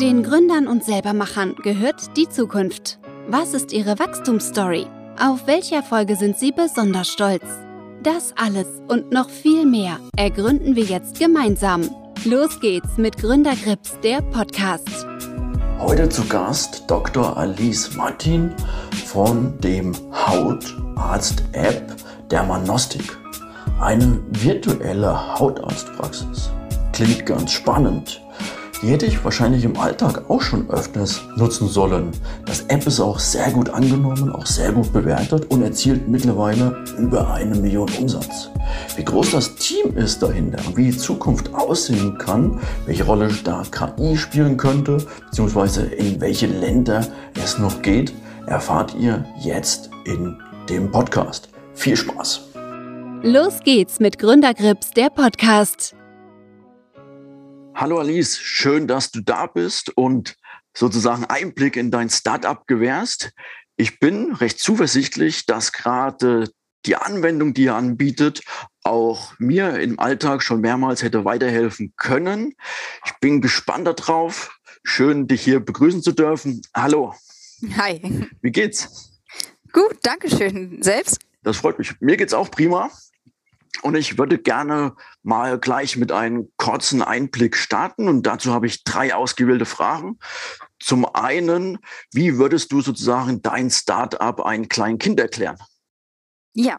[0.00, 2.98] Den Gründern und Selbermachern gehört die Zukunft.
[3.28, 4.86] Was ist ihre Wachstumsstory?
[5.18, 7.44] Auf welche Erfolge sind sie besonders stolz?
[8.02, 11.88] Das alles und noch viel mehr ergründen wir jetzt gemeinsam.
[12.26, 15.06] Los geht's mit Gründergrips, der Podcast.
[15.78, 17.34] Heute zu Gast Dr.
[17.34, 18.52] Alice Martin
[19.06, 21.94] von dem Hautarzt-App
[22.30, 23.16] Dermanostik.
[23.80, 26.50] Eine virtuelle Hautarztpraxis.
[26.92, 28.20] Klingt ganz spannend.
[28.82, 32.10] Die hätte ich wahrscheinlich im Alltag auch schon öfters nutzen sollen.
[32.44, 37.32] Das App ist auch sehr gut angenommen, auch sehr gut bewertet und erzielt mittlerweile über
[37.32, 38.50] eine Million Umsatz.
[38.96, 43.62] Wie groß das Team ist dahinter und wie die Zukunft aussehen kann, welche Rolle da
[43.70, 47.06] KI spielen könnte, beziehungsweise in welche Länder
[47.42, 48.12] es noch geht,
[48.46, 50.36] erfahrt ihr jetzt in
[50.68, 51.48] dem Podcast.
[51.74, 52.42] Viel Spaß!
[53.22, 55.95] Los geht's mit Gründergrips, der Podcast.
[57.78, 60.38] Hallo Alice, schön, dass du da bist und
[60.74, 63.32] sozusagen Einblick in dein Startup gewährst.
[63.76, 66.48] Ich bin recht zuversichtlich, dass gerade
[66.86, 68.40] die Anwendung, die ihr anbietet,
[68.82, 72.54] auch mir im Alltag schon mehrmals hätte weiterhelfen können.
[73.04, 74.58] Ich bin gespannt darauf.
[74.82, 76.62] Schön, dich hier begrüßen zu dürfen.
[76.74, 77.14] Hallo.
[77.76, 78.26] Hi.
[78.40, 79.20] Wie geht's?
[79.70, 80.82] Gut, danke schön.
[80.82, 81.18] Selbst?
[81.42, 81.92] Das freut mich.
[82.00, 82.90] Mir geht's auch prima.
[83.82, 88.08] Und ich würde gerne mal gleich mit einem kurzen Einblick starten.
[88.08, 90.18] Und dazu habe ich drei ausgewählte Fragen.
[90.80, 91.78] Zum einen,
[92.12, 95.58] wie würdest du sozusagen dein Startup einem kleinen Kind erklären?
[96.54, 96.78] Ja,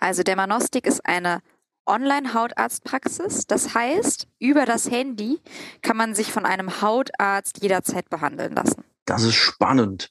[0.00, 1.40] also Dermanostik ist eine
[1.86, 3.46] Online-Hautarztpraxis.
[3.46, 5.40] Das heißt, über das Handy
[5.82, 8.84] kann man sich von einem Hautarzt jederzeit behandeln lassen.
[9.04, 10.10] Das ist spannend.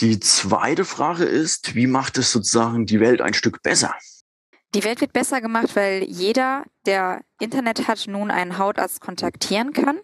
[0.00, 3.94] Die zweite Frage ist, wie macht es sozusagen die Welt ein Stück besser?
[4.74, 9.98] Die Welt wird besser gemacht, weil jeder, der Internet hat, nun einen Hautarzt kontaktieren kann.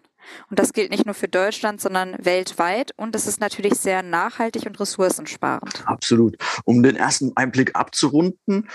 [0.49, 2.93] Und das gilt nicht nur für Deutschland, sondern weltweit.
[2.97, 5.83] Und es ist natürlich sehr nachhaltig und ressourcensparend.
[5.87, 6.37] Absolut.
[6.65, 8.69] Um den ersten Einblick abzurunden,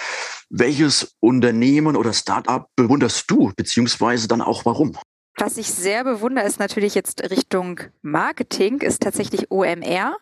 [0.50, 4.98] welches Unternehmen oder Startup bewunderst du, beziehungsweise dann auch warum?
[5.38, 10.18] Was ich sehr bewundere, ist natürlich jetzt Richtung Marketing, ist tatsächlich OMR.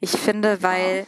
[0.00, 1.06] Ich finde, weil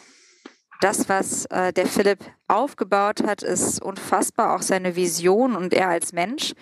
[0.82, 6.12] das, was äh, der Philipp aufgebaut hat, ist unfassbar, auch seine Vision und er als
[6.12, 6.54] Mensch.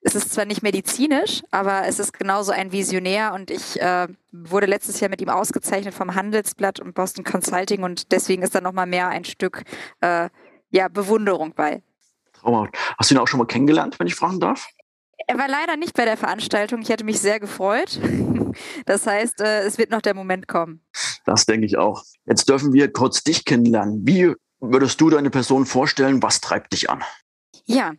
[0.00, 4.66] Es ist zwar nicht medizinisch, aber es ist genauso ein Visionär und ich äh, wurde
[4.66, 8.86] letztes Jahr mit ihm ausgezeichnet vom Handelsblatt und Boston Consulting und deswegen ist da nochmal
[8.86, 9.64] mehr ein Stück
[10.00, 10.28] äh,
[10.70, 11.82] ja, Bewunderung bei.
[12.34, 12.74] Traumhaft.
[12.96, 14.68] Hast du ihn auch schon mal kennengelernt, wenn ich fragen darf?
[15.26, 16.80] Er war leider nicht bei der Veranstaltung.
[16.80, 18.00] Ich hätte mich sehr gefreut.
[18.86, 20.80] Das heißt, äh, es wird noch der Moment kommen.
[21.26, 22.02] Das denke ich auch.
[22.24, 24.00] Jetzt dürfen wir kurz dich kennenlernen.
[24.04, 26.22] Wie würdest du deine Person vorstellen?
[26.22, 27.04] Was treibt dich an?
[27.66, 27.92] Ja,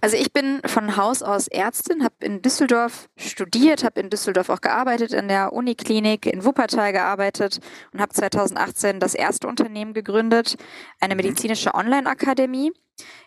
[0.00, 4.60] also ich bin von Haus aus Ärztin, habe in Düsseldorf studiert, habe in Düsseldorf auch
[4.60, 7.60] gearbeitet, in der Uniklinik in Wuppertal gearbeitet
[7.92, 10.56] und habe 2018 das erste Unternehmen gegründet,
[11.00, 11.22] eine mhm.
[11.22, 12.72] medizinische Online-Akademie.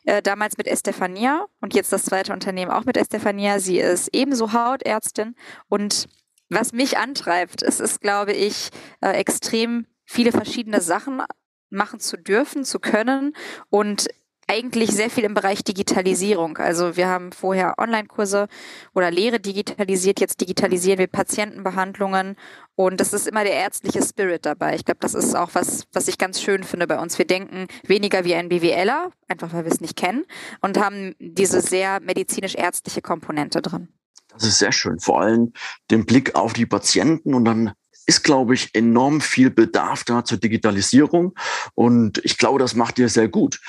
[0.04, 3.60] Äh, damals mit Estefania und jetzt das zweite Unternehmen auch mit Estefania.
[3.60, 5.34] Sie ist ebenso Hautärztin
[5.70, 6.10] und
[6.50, 11.24] was mich antreibt, es ist, glaube ich, äh, extrem viele verschiedene Sachen
[11.70, 13.34] machen zu dürfen, zu können
[13.70, 14.08] und
[14.52, 16.58] eigentlich sehr viel im Bereich Digitalisierung.
[16.58, 18.50] Also wir haben vorher Online-Kurse
[18.94, 22.36] oder Lehre digitalisiert, jetzt digitalisieren wir Patientenbehandlungen
[22.76, 24.76] und das ist immer der ärztliche Spirit dabei.
[24.76, 27.18] Ich glaube, das ist auch was, was ich ganz schön finde bei uns.
[27.18, 30.26] Wir denken weniger wie ein BWLer, einfach weil wir es nicht kennen
[30.60, 33.88] und haben diese sehr medizinisch-ärztliche Komponente drin.
[34.34, 35.00] Das ist sehr schön.
[35.00, 35.54] Vor allem
[35.90, 37.72] den Blick auf die Patienten und dann
[38.06, 41.34] ist, glaube ich, enorm viel Bedarf da zur Digitalisierung.
[41.76, 43.60] Und ich glaube, das macht ihr sehr gut.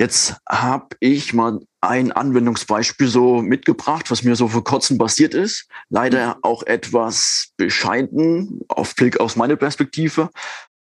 [0.00, 5.68] Jetzt habe ich mal ein Anwendungsbeispiel so mitgebracht, was mir so vor kurzem passiert ist.
[5.88, 10.30] Leider auch etwas bescheiden auf Blick aus meiner Perspektive.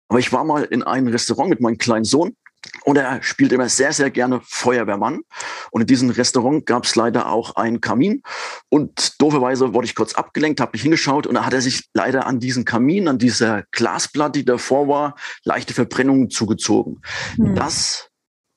[0.08, 2.36] Aber ich war mal in einem Restaurant mit meinem kleinen Sohn
[2.84, 5.22] und er spielt immer sehr, sehr gerne Feuerwehrmann.
[5.72, 8.24] Und in diesem Restaurant gab es leider auch einen Kamin.
[8.70, 12.26] Und dooferweise wurde ich kurz abgelenkt, habe mich hingeschaut und da hat er sich leider
[12.26, 17.02] an diesen Kamin, an dieser Glasplatte, die davor war, leichte Verbrennungen zugezogen.
[17.38, 17.56] Mhm.
[17.56, 18.10] Das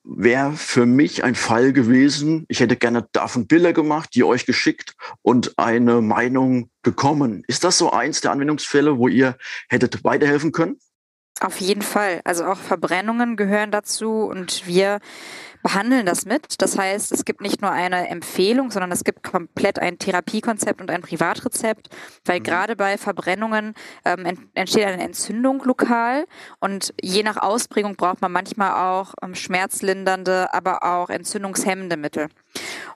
[0.09, 2.45] wäre für mich ein Fall gewesen.
[2.47, 7.43] Ich hätte gerne davon Bilder gemacht, die euch geschickt und eine Meinung bekommen.
[7.47, 9.37] Ist das so eins der Anwendungsfälle, wo ihr
[9.67, 10.77] hättet weiterhelfen können?
[11.39, 12.21] Auf jeden Fall.
[12.23, 14.99] Also auch Verbrennungen gehören dazu und wir
[15.63, 16.61] behandeln das mit.
[16.61, 20.89] Das heißt, es gibt nicht nur eine Empfehlung, sondern es gibt komplett ein Therapiekonzept und
[20.89, 21.89] ein Privatrezept,
[22.25, 22.43] weil mhm.
[22.43, 23.73] gerade bei Verbrennungen
[24.05, 26.25] ähm, entsteht eine Entzündung lokal
[26.59, 32.27] und je nach Ausprägung braucht man manchmal auch ähm, schmerzlindernde, aber auch entzündungshemmende Mittel.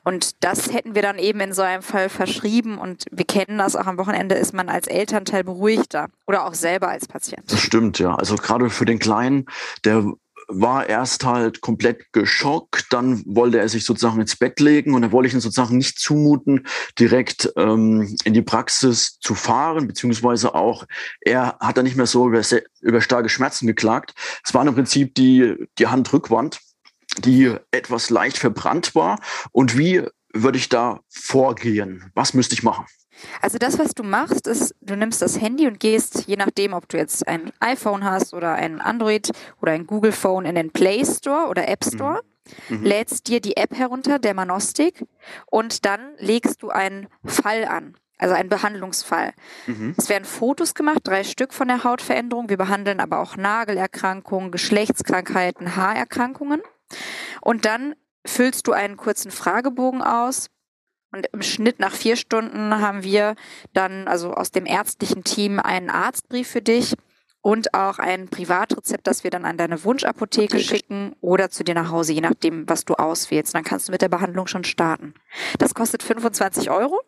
[0.04, 3.76] Und das hätten wir dann eben in so einem Fall verschrieben und wir kennen das
[3.76, 7.52] auch am Wochenende ist man als Elternteil beruhigter oder auch selber als Patient.
[7.52, 8.16] Das stimmt, ja.
[8.16, 9.46] Also gerade für den Kleinen,
[9.86, 10.14] der
[10.54, 15.12] war erst halt komplett geschockt, dann wollte er sich sozusagen ins Bett legen und dann
[15.12, 16.68] wollte ich ihn sozusagen nicht zumuten,
[17.00, 20.86] direkt ähm, in die Praxis zu fahren, beziehungsweise auch,
[21.22, 22.42] er hat dann nicht mehr so über,
[22.82, 24.14] über starke Schmerzen geklagt.
[24.44, 26.60] Es war im Prinzip die, die Handrückwand,
[27.20, 29.20] die etwas leicht verbrannt war.
[29.52, 30.04] Und wie
[30.34, 32.12] würde ich da vorgehen?
[32.14, 32.86] Was müsste ich machen?
[33.42, 36.88] Also das, was du machst, ist, du nimmst das Handy und gehst, je nachdem, ob
[36.90, 39.32] du jetzt ein iPhone hast oder ein Android
[39.62, 42.22] oder ein Google Phone in den Play Store oder App Store,
[42.70, 42.78] mhm.
[42.78, 42.84] mhm.
[42.84, 45.06] lädst dir die App herunter, der Manostik,
[45.46, 47.96] und dann legst du einen Fall an.
[48.18, 49.34] Also einen Behandlungsfall.
[49.66, 49.96] Mhm.
[49.98, 52.50] Es werden Fotos gemacht, drei Stück von der Hautveränderung.
[52.50, 56.62] Wir behandeln aber auch Nagelerkrankungen, Geschlechtskrankheiten, Haarerkrankungen.
[57.42, 60.52] Und dann füllst du einen kurzen Fragebogen aus,
[61.12, 63.36] und im Schnitt nach vier Stunden haben wir
[63.74, 66.96] dann, also aus dem ärztlichen Team, einen Arztbrief für dich
[67.42, 70.64] und auch ein Privatrezept, das wir dann an deine Wunschapotheke okay.
[70.64, 73.54] schicken oder zu dir nach Hause, je nachdem, was du auswählst.
[73.56, 75.16] Dann kannst du mit der Behandlung schon starten.
[75.58, 77.02] Das kostet 25 Euro,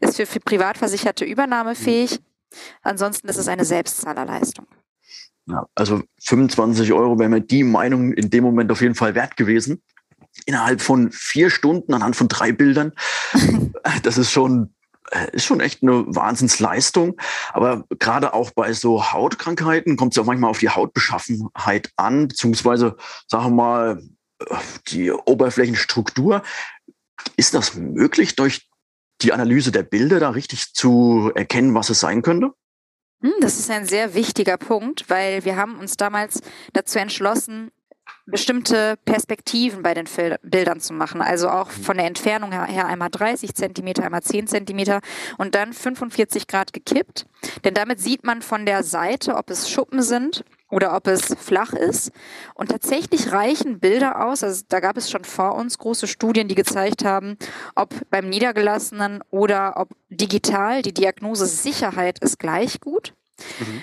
[0.00, 2.20] ist für, für Privatversicherte übernahmefähig.
[2.82, 4.66] Ansonsten ist es eine Selbstzahlerleistung.
[5.46, 9.36] Ja, also 25 Euro wäre mir die Meinung in dem Moment auf jeden Fall wert
[9.36, 9.82] gewesen
[10.46, 12.92] innerhalb von vier Stunden anhand von drei Bildern.
[14.04, 14.74] Das ist schon
[15.10, 17.20] äh, ist schon echt eine Wahnsinnsleistung.
[17.52, 22.96] Aber gerade auch bei so Hautkrankheiten kommt es ja manchmal auf die Hautbeschaffenheit an, beziehungsweise,
[23.26, 24.02] sagen wir mal,
[24.48, 24.56] äh,
[24.88, 26.42] die Oberflächenstruktur.
[27.36, 28.68] Ist das möglich, durch
[29.20, 32.52] die Analyse der Bilder da richtig zu erkennen, was es sein könnte?
[33.22, 36.40] Hm, das ist ein sehr wichtiger Punkt, weil wir haben uns damals
[36.72, 37.70] dazu entschlossen,
[38.26, 40.06] bestimmte Perspektiven bei den
[40.42, 41.20] Bildern zu machen.
[41.20, 41.82] Also auch mhm.
[41.82, 45.00] von der Entfernung her einmal 30 Zentimeter, einmal 10 Zentimeter
[45.38, 47.26] und dann 45 Grad gekippt.
[47.64, 51.72] Denn damit sieht man von der Seite, ob es Schuppen sind oder ob es flach
[51.74, 52.12] ist.
[52.54, 54.42] Und tatsächlich reichen Bilder aus.
[54.42, 57.36] Also da gab es schon vor uns große Studien, die gezeigt haben,
[57.74, 63.12] ob beim Niedergelassenen oder ob digital die Diagnose Sicherheit ist gleich gut.
[63.60, 63.82] Mhm.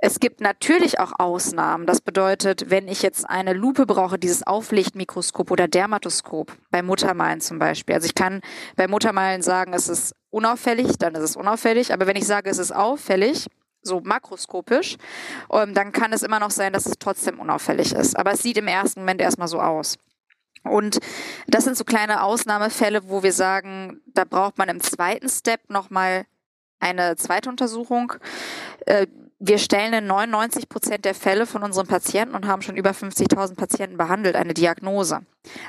[0.00, 1.84] Es gibt natürlich auch Ausnahmen.
[1.84, 7.58] Das bedeutet, wenn ich jetzt eine Lupe brauche, dieses Auflichtmikroskop oder Dermatoskop, bei Muttermalen zum
[7.58, 7.96] Beispiel.
[7.96, 8.40] Also ich kann
[8.76, 11.92] bei Muttermalen sagen, es ist unauffällig, dann ist es unauffällig.
[11.92, 13.48] Aber wenn ich sage, es ist auffällig,
[13.82, 14.98] so makroskopisch,
[15.52, 18.16] ähm, dann kann es immer noch sein, dass es trotzdem unauffällig ist.
[18.16, 19.98] Aber es sieht im ersten Moment erstmal so aus.
[20.62, 21.00] Und
[21.48, 26.24] das sind so kleine Ausnahmefälle, wo wir sagen, da braucht man im zweiten Step nochmal
[26.78, 28.12] eine zweite Untersuchung.
[29.40, 33.54] Wir stellen in 99 Prozent der Fälle von unseren Patienten und haben schon über 50.000
[33.54, 35.20] Patienten behandelt eine Diagnose.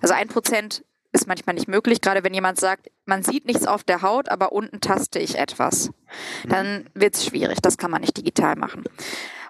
[0.01, 3.83] Also ein Prozent ist manchmal nicht möglich, gerade wenn jemand sagt, man sieht nichts auf
[3.83, 5.91] der Haut, aber unten taste ich etwas.
[6.47, 8.83] Dann wird es schwierig, das kann man nicht digital machen.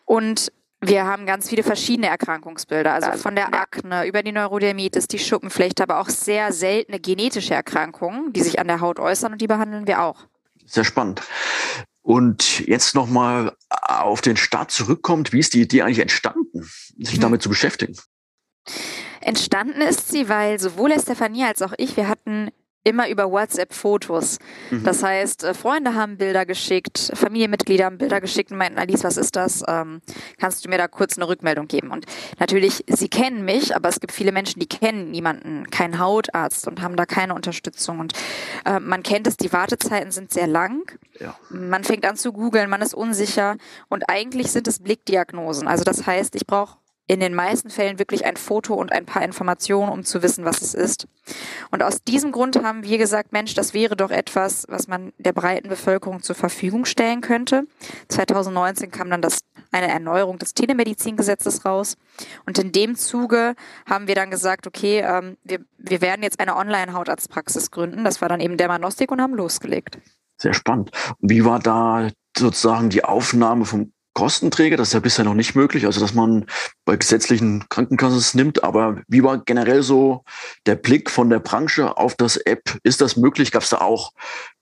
[0.06, 0.52] Und
[0.82, 5.84] wir haben ganz viele verschiedene Erkrankungsbilder, also von der Akne über die Neurodermitis, die Schuppenflechte,
[5.84, 9.88] aber auch sehr seltene genetische Erkrankungen, die sich an der Haut äußern und die behandeln
[9.88, 10.26] wir auch.
[10.66, 11.22] Sehr spannend.
[12.10, 16.68] Und jetzt nochmal auf den Start zurückkommt, wie ist die Idee eigentlich entstanden,
[16.98, 17.22] sich hm.
[17.22, 17.96] damit zu beschäftigen?
[19.22, 22.50] Entstanden ist sie, weil sowohl Stefanie als auch ich, wir hatten
[22.84, 24.40] immer über WhatsApp Fotos.
[24.72, 24.84] Mhm.
[24.84, 29.18] Das heißt, äh, Freunde haben Bilder geschickt, Familienmitglieder haben Bilder geschickt und meinten, Alice, was
[29.18, 29.64] ist das?
[29.68, 30.02] Ähm,
[30.40, 31.92] kannst du mir da kurz eine Rückmeldung geben?
[31.92, 32.06] Und
[32.40, 36.82] natürlich, sie kennen mich, aber es gibt viele Menschen, die kennen niemanden, keinen Hautarzt und
[36.82, 38.00] haben da keine Unterstützung.
[38.00, 38.14] Und
[38.66, 40.92] äh, man kennt es, die Wartezeiten sind sehr lang.
[41.20, 41.36] Ja.
[41.50, 43.58] Man fängt an zu googeln, man ist unsicher
[43.90, 45.68] und eigentlich sind es Blickdiagnosen.
[45.68, 46.78] Also das heißt, ich brauche
[47.10, 50.62] in den meisten Fällen wirklich ein Foto und ein paar Informationen, um zu wissen, was
[50.62, 51.08] es ist.
[51.72, 55.34] Und aus diesem Grund haben wir gesagt, Mensch, das wäre doch etwas, was man der
[55.34, 57.64] breiten Bevölkerung zur Verfügung stellen könnte.
[58.10, 59.40] 2019 kam dann das,
[59.72, 61.98] eine Erneuerung des Telemedizingesetzes raus.
[62.46, 63.56] Und in dem Zuge
[63.88, 68.04] haben wir dann gesagt, okay, ähm, wir, wir werden jetzt eine Online-Hautarztpraxis gründen.
[68.04, 69.98] Das war dann eben Dermanostik und haben losgelegt.
[70.38, 70.92] Sehr spannend.
[71.22, 75.86] Wie war da sozusagen die Aufnahme vom Kostenträger, das ist ja bisher noch nicht möglich,
[75.86, 76.46] also dass man
[76.84, 80.26] bei gesetzlichen Krankenkassen es nimmt, aber wie war generell so
[80.66, 82.78] der Blick von der Branche auf das App?
[82.84, 83.52] Ist das möglich?
[83.52, 84.12] Gab es da auch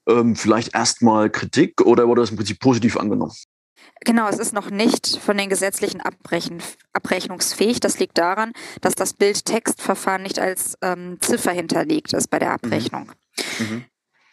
[0.08, 3.34] ähm, vielleicht erstmal Kritik oder wurde das im Prinzip positiv angenommen?
[4.06, 6.62] Genau, es ist noch nicht von den gesetzlichen Abbrechen,
[6.94, 7.80] abrechnungsfähig.
[7.80, 12.56] Das liegt daran, dass das Bild-Text-Verfahren nicht als ähm, Ziffer hinterlegt ist bei der mhm.
[12.56, 13.12] Abrechnung.
[13.58, 13.86] Mhm.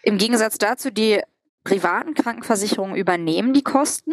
[0.02, 1.22] Im Gegensatz dazu, die
[1.64, 4.12] privaten Krankenversicherungen übernehmen die Kosten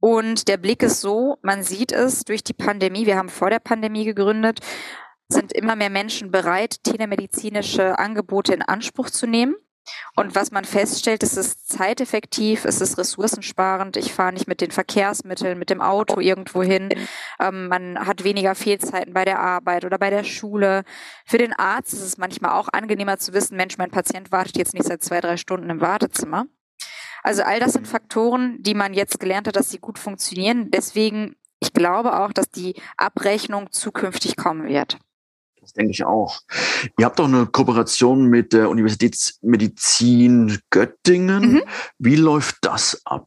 [0.00, 3.58] und der Blick ist so, man sieht es durch die Pandemie, wir haben vor der
[3.58, 4.60] Pandemie gegründet,
[5.28, 9.56] sind immer mehr Menschen bereit, telemedizinische Angebote in Anspruch zu nehmen.
[10.16, 13.96] Und was man feststellt, es ist zeiteffektiv, es ist ressourcensparend.
[13.96, 16.88] Ich fahre nicht mit den Verkehrsmitteln, mit dem Auto irgendwo hin.
[17.40, 20.82] Ähm, man hat weniger Fehlzeiten bei der Arbeit oder bei der Schule.
[21.24, 24.74] Für den Arzt ist es manchmal auch angenehmer zu wissen, Mensch, mein Patient wartet jetzt
[24.74, 26.46] nicht seit zwei, drei Stunden im Wartezimmer.
[27.26, 30.70] Also all das sind Faktoren, die man jetzt gelernt hat, dass sie gut funktionieren.
[30.70, 34.96] Deswegen, ich glaube auch, dass die Abrechnung zukünftig kommen wird.
[35.60, 36.42] Das denke ich auch.
[36.96, 41.54] Ihr habt doch eine Kooperation mit der Universitätsmedizin Göttingen.
[41.54, 41.62] Mhm.
[41.98, 43.26] Wie läuft das ab?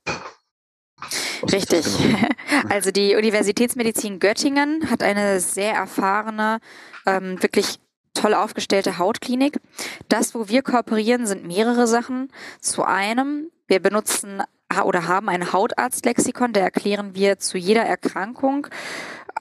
[1.42, 1.84] Was Richtig.
[1.84, 2.20] Genau?
[2.70, 6.60] Also die Universitätsmedizin Göttingen hat eine sehr erfahrene,
[7.06, 7.80] ähm, wirklich
[8.14, 9.60] toll aufgestellte Hautklinik.
[10.08, 12.32] Das, wo wir kooperieren, sind mehrere Sachen.
[12.60, 14.44] Zu einem, wir benutzen
[14.84, 18.68] oder haben ein Hautarztlexikon, da erklären wir zu jeder Erkrankung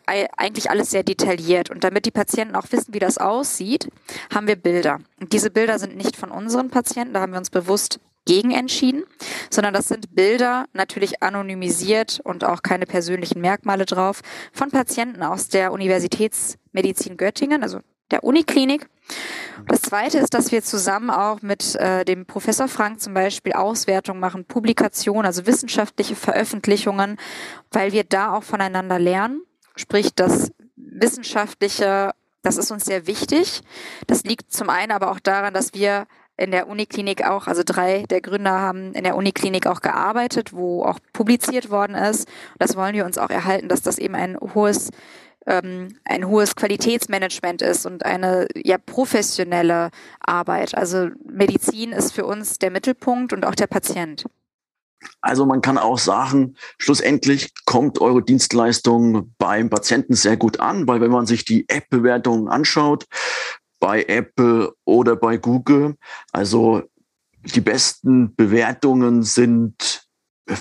[0.07, 1.71] eigentlich alles sehr detailliert.
[1.71, 3.89] Und damit die Patienten auch wissen, wie das aussieht,
[4.35, 5.01] haben wir Bilder.
[5.21, 9.05] Und diese Bilder sind nicht von unseren Patienten, da haben wir uns bewusst gegen entschieden,
[9.51, 14.21] sondern das sind Bilder, natürlich anonymisiert und auch keine persönlichen Merkmale drauf,
[14.53, 17.81] von Patienten aus der Universitätsmedizin Göttingen, also
[18.11, 18.89] der Uniklinik.
[19.67, 24.21] Das zweite ist, dass wir zusammen auch mit äh, dem Professor Frank zum Beispiel Auswertungen
[24.21, 27.17] machen, Publikationen, also wissenschaftliche Veröffentlichungen,
[27.71, 29.43] weil wir da auch voneinander lernen.
[29.77, 32.13] Sprich, das Wissenschaftliche,
[32.43, 33.63] das ist uns sehr wichtig.
[34.07, 38.05] Das liegt zum einen aber auch daran, dass wir in der Uniklinik auch, also drei
[38.05, 42.29] der Gründer haben in der Uniklinik auch gearbeitet, wo auch publiziert worden ist.
[42.59, 44.91] Das wollen wir uns auch erhalten, dass das eben ein hohes
[45.49, 49.91] ähm, ein hohes Qualitätsmanagement ist und eine ja professionelle
[50.21, 50.77] Arbeit.
[50.77, 54.27] Also Medizin ist für uns der Mittelpunkt und auch der Patient.
[55.21, 61.01] Also man kann auch sagen, schlussendlich kommt eure Dienstleistung beim Patienten sehr gut an, weil
[61.01, 63.07] wenn man sich die App-Bewertungen anschaut,
[63.81, 65.95] bei Apple oder bei Google,
[66.33, 66.83] also
[67.55, 70.08] die besten Bewertungen sind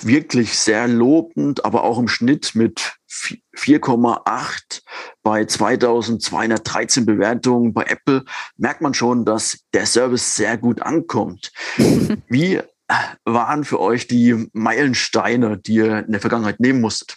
[0.02, 4.82] wirklich sehr lobend, aber auch im Schnitt mit 4,8
[5.22, 8.24] bei 2213 Bewertungen bei Apple
[8.56, 11.52] merkt man schon, dass der Service sehr gut ankommt.
[12.28, 12.60] Wie
[13.24, 17.16] waren für euch die Meilensteine, die ihr in der Vergangenheit nehmen musstet?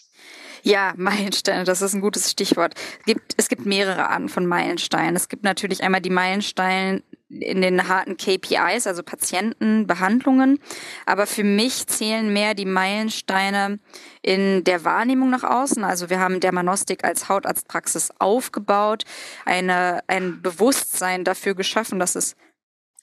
[0.64, 2.76] Ja, Meilensteine, das ist ein gutes Stichwort.
[3.00, 5.16] Es gibt, es gibt mehrere Arten von Meilensteinen.
[5.16, 7.02] Es gibt natürlich einmal die Meilensteine
[7.40, 10.60] in den harten KPIs, also Patientenbehandlungen.
[11.06, 13.80] Aber für mich zählen mehr die Meilensteine
[14.22, 15.84] in der Wahrnehmung nach außen.
[15.84, 19.06] Also wir haben Dermanostik als Hautarztpraxis aufgebaut,
[19.46, 22.36] eine, ein Bewusstsein dafür geschaffen, dass es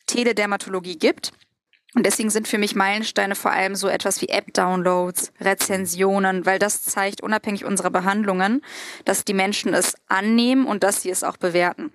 [0.07, 1.33] Teledermatologie gibt.
[1.95, 6.83] Und deswegen sind für mich Meilensteine vor allem so etwas wie App-Downloads, Rezensionen, weil das
[6.85, 8.63] zeigt unabhängig unserer Behandlungen,
[9.07, 11.91] dass die Menschen es annehmen und dass sie es auch bewerten.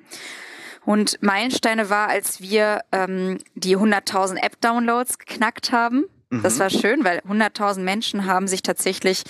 [0.85, 6.05] Und Meilensteine war, als wir ähm, die 100.000 App-Downloads geknackt haben.
[6.29, 6.59] Das mhm.
[6.59, 9.23] war schön, weil 100.000 Menschen haben sich tatsächlich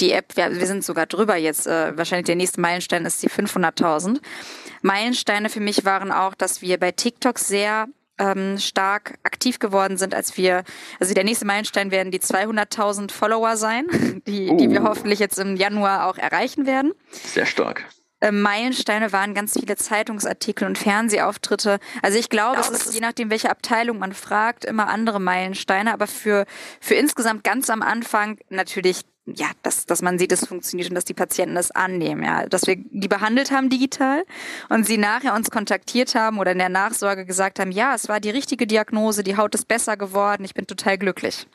[0.00, 3.30] die App, wir, wir sind sogar drüber jetzt, äh, wahrscheinlich der nächste Meilenstein ist die
[3.30, 4.20] 500.000.
[4.82, 7.86] Meilensteine für mich waren auch, dass wir bei TikTok sehr
[8.18, 10.64] ähm, stark aktiv geworden sind, als wir,
[11.00, 13.86] also der nächste Meilenstein werden die 200.000 Follower sein,
[14.26, 14.56] die, uh.
[14.56, 14.88] die wir oh.
[14.88, 16.92] hoffentlich jetzt im Januar auch erreichen werden.
[17.10, 17.84] Sehr stark.
[18.20, 21.78] Ähm, Meilensteine waren ganz viele Zeitungsartikel und Fernsehauftritte.
[22.02, 25.92] Also ich glaube, es ist je nachdem, welche Abteilung man fragt, immer andere Meilensteine.
[25.92, 26.44] Aber für,
[26.80, 29.02] für insgesamt ganz am Anfang natürlich
[29.34, 32.66] ja, dass, dass man sieht, es funktioniert und dass die Patienten es annehmen, ja, dass
[32.66, 34.24] wir die behandelt haben digital
[34.68, 38.20] und sie nachher uns kontaktiert haben oder in der Nachsorge gesagt haben, ja, es war
[38.20, 41.46] die richtige Diagnose, die Haut ist besser geworden, ich bin total glücklich.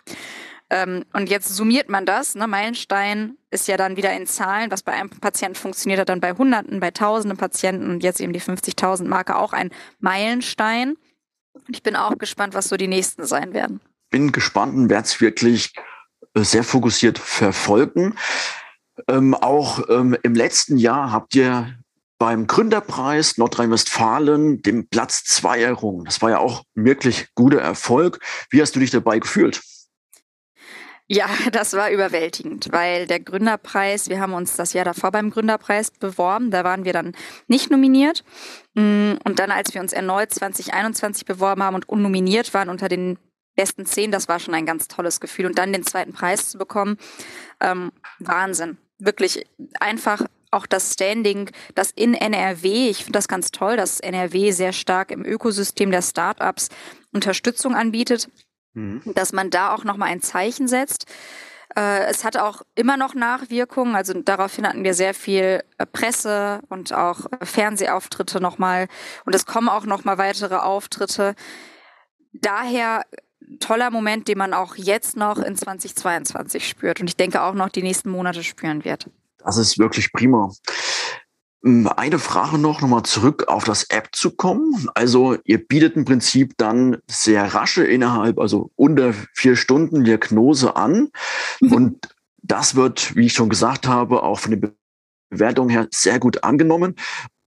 [0.70, 4.84] Ähm, und jetzt summiert man das, ne, Meilenstein ist ja dann wieder in Zahlen, was
[4.84, 8.42] bei einem Patienten funktioniert hat, dann bei Hunderten, bei Tausenden Patienten und jetzt eben die
[8.42, 9.70] 50.000 Marke auch ein
[10.00, 10.96] Meilenstein.
[11.54, 13.80] Und ich bin auch gespannt, was so die nächsten sein werden.
[14.10, 15.74] Bin gespannt und werde es wirklich
[16.36, 18.16] sehr fokussiert verfolgen.
[19.08, 21.76] Ähm, auch ähm, im letzten Jahr habt ihr
[22.18, 26.06] beim Gründerpreis Nordrhein-Westfalen den Platz zwei errungen.
[26.06, 28.20] Das war ja auch wirklich guter Erfolg.
[28.50, 29.62] Wie hast du dich dabei gefühlt?
[31.08, 35.92] Ja, das war überwältigend, weil der Gründerpreis, wir haben uns das Jahr davor beim Gründerpreis
[35.92, 37.14] beworben, da waren wir dann
[37.48, 38.24] nicht nominiert.
[38.74, 43.18] Mm, und dann, als wir uns erneut 2021 beworben haben und unnominiert waren unter den
[43.56, 45.46] besten zehn, das war schon ein ganz tolles Gefühl.
[45.46, 46.98] Und dann den zweiten Preis zu bekommen,
[47.60, 48.78] ähm, Wahnsinn.
[48.98, 49.46] Wirklich
[49.80, 54.72] einfach auch das Standing, das in NRW, ich finde das ganz toll, dass NRW sehr
[54.72, 56.70] stark im Ökosystem der Startups
[57.12, 58.30] Unterstützung anbietet,
[58.74, 59.01] mhm.
[59.06, 61.06] dass man da auch nochmal ein Zeichen setzt.
[61.75, 63.96] Äh, es hat auch immer noch Nachwirkungen.
[63.96, 68.88] Also daraufhin hatten wir sehr viel äh, Presse und auch äh, Fernsehauftritte nochmal.
[69.25, 71.36] Und es kommen auch nochmal weitere Auftritte.
[72.34, 73.03] Daher
[73.60, 77.70] toller Moment, den man auch jetzt noch in 2022 spürt und ich denke auch noch
[77.70, 79.10] die nächsten Monate spüren wird.
[79.39, 80.50] Das ist wirklich prima.
[81.63, 84.89] Hm, eine Frage noch, nochmal zurück auf das App zu kommen.
[84.96, 91.10] Also ihr bietet im Prinzip dann sehr rasche innerhalb, also unter vier Stunden Diagnose an.
[91.62, 91.72] Mhm.
[91.72, 92.10] Und
[92.41, 94.72] das wird, wie ich schon gesagt habe, auch von der
[95.29, 96.96] Bewertung her sehr gut angenommen.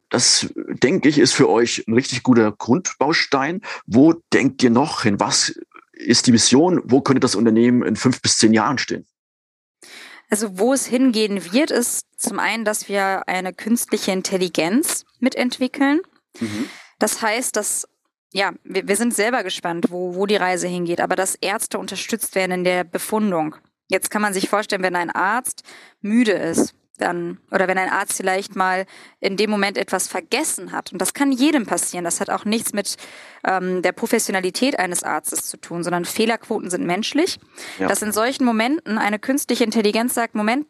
[0.08, 0.48] Das,
[0.82, 3.60] denke ich, ist für euch ein richtig guter Grundbaustein.
[3.86, 5.20] Wo denkt ihr noch hin?
[5.20, 5.58] Was
[5.92, 6.80] ist die Vision?
[6.84, 9.06] Wo könnte das Unternehmen in fünf bis zehn Jahren stehen?
[10.28, 16.00] Also wo es hingehen wird, ist zum einen, dass wir eine künstliche Intelligenz mitentwickeln.
[16.40, 16.68] Mhm.
[16.98, 17.86] Das heißt, dass
[18.32, 22.34] ja, wir, wir sind selber gespannt, wo, wo die Reise hingeht, aber dass Ärzte unterstützt
[22.34, 23.56] werden in der Befundung.
[23.88, 25.62] Jetzt kann man sich vorstellen, wenn ein Arzt
[26.00, 28.86] müde ist, dann, oder wenn ein Arzt vielleicht mal
[29.20, 32.72] in dem Moment etwas vergessen hat, und das kann jedem passieren, das hat auch nichts
[32.72, 32.96] mit
[33.44, 37.38] ähm, der Professionalität eines Arztes zu tun, sondern Fehlerquoten sind menschlich,
[37.78, 37.88] ja.
[37.88, 40.66] dass in solchen Momenten eine künstliche Intelligenz sagt, Moment,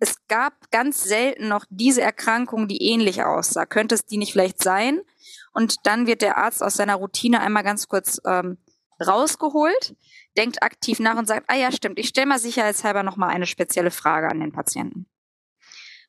[0.00, 3.66] es gab ganz selten noch diese Erkrankung, die ähnlich aussah.
[3.66, 5.02] Könnte es die nicht vielleicht sein?
[5.52, 8.56] Und dann wird der Arzt aus seiner Routine einmal ganz kurz ähm,
[9.06, 9.94] rausgeholt,
[10.36, 13.90] denkt aktiv nach und sagt, ah ja, stimmt, ich stelle mal sicherheitshalber nochmal eine spezielle
[13.90, 15.06] Frage an den Patienten.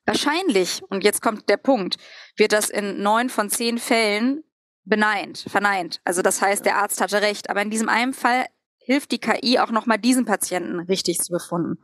[0.04, 1.96] Wahrscheinlich, und jetzt kommt der Punkt,
[2.36, 4.42] wird das in neun von zehn Fällen
[4.84, 6.00] beneint, verneint.
[6.04, 7.50] Also das heißt, der Arzt hatte recht.
[7.50, 8.46] Aber in diesem einen Fall
[8.78, 11.78] hilft die KI auch nochmal diesen Patienten richtig zu befunden.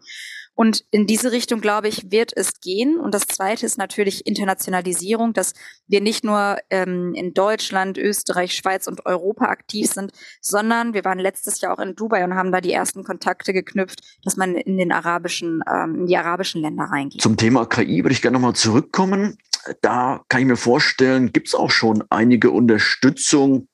[0.59, 2.99] Und in diese Richtung, glaube ich, wird es gehen.
[2.99, 5.53] Und das Zweite ist natürlich Internationalisierung, dass
[5.87, 10.11] wir nicht nur ähm, in Deutschland, Österreich, Schweiz und Europa aktiv sind,
[10.41, 14.01] sondern wir waren letztes Jahr auch in Dubai und haben da die ersten Kontakte geknüpft,
[14.25, 17.23] dass man in den arabischen, ähm, in die arabischen Länder reingeht.
[17.23, 19.39] Zum Thema KI würde ich gerne nochmal zurückkommen.
[19.81, 23.69] Da kann ich mir vorstellen, gibt es auch schon einige Unterstützung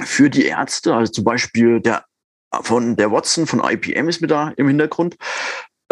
[0.00, 2.06] für die Ärzte, also zum Beispiel der
[2.60, 5.16] von der Watson von IPM ist mit da im Hintergrund.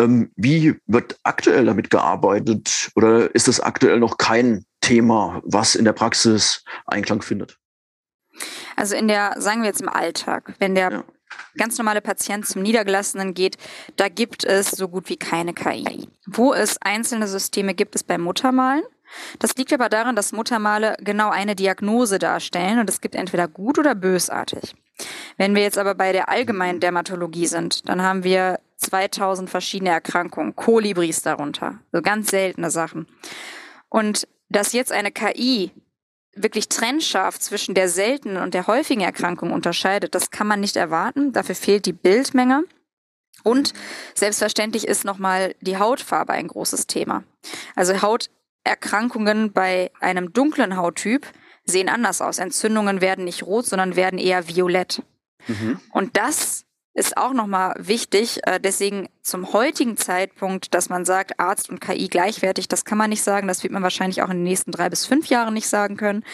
[0.01, 5.85] Ähm, wie wird aktuell damit gearbeitet oder ist das aktuell noch kein Thema, was in
[5.85, 7.59] der Praxis Einklang findet?
[8.77, 11.05] Also in der, sagen wir jetzt im Alltag, wenn der ja.
[11.57, 13.59] ganz normale Patient zum Niedergelassenen geht,
[13.97, 16.09] da gibt es so gut wie keine KI.
[16.27, 18.83] Wo es einzelne Systeme gibt, ist beim Muttermalen.
[19.39, 23.79] Das liegt aber daran, dass Muttermale genau eine Diagnose darstellen und es gibt entweder gut
[23.79, 24.75] oder bösartig.
[25.37, 30.57] Wenn wir jetzt aber bei der allgemeinen Dermatologie sind, dann haben wir 2000 verschiedene Erkrankungen,
[30.57, 33.07] Kolibris darunter, so ganz seltene Sachen.
[33.89, 35.71] Und dass jetzt eine KI
[36.35, 41.33] wirklich trennscharf zwischen der seltenen und der häufigen Erkrankung unterscheidet, das kann man nicht erwarten.
[41.33, 42.65] Dafür fehlt die Bildmenge.
[43.43, 43.73] Und
[44.15, 47.25] selbstverständlich ist nochmal die Hautfarbe ein großes Thema.
[47.75, 51.27] Also Hauterkrankungen bei einem dunklen Hauttyp
[51.65, 52.39] sehen anders aus.
[52.39, 55.03] Entzündungen werden nicht rot, sondern werden eher violett.
[55.47, 55.81] Mhm.
[55.91, 58.41] Und das ist auch nochmal wichtig.
[58.47, 63.11] Äh, deswegen zum heutigen Zeitpunkt, dass man sagt, Arzt und KI gleichwertig, das kann man
[63.11, 63.47] nicht sagen.
[63.47, 66.25] Das wird man wahrscheinlich auch in den nächsten drei bis fünf Jahren nicht sagen können.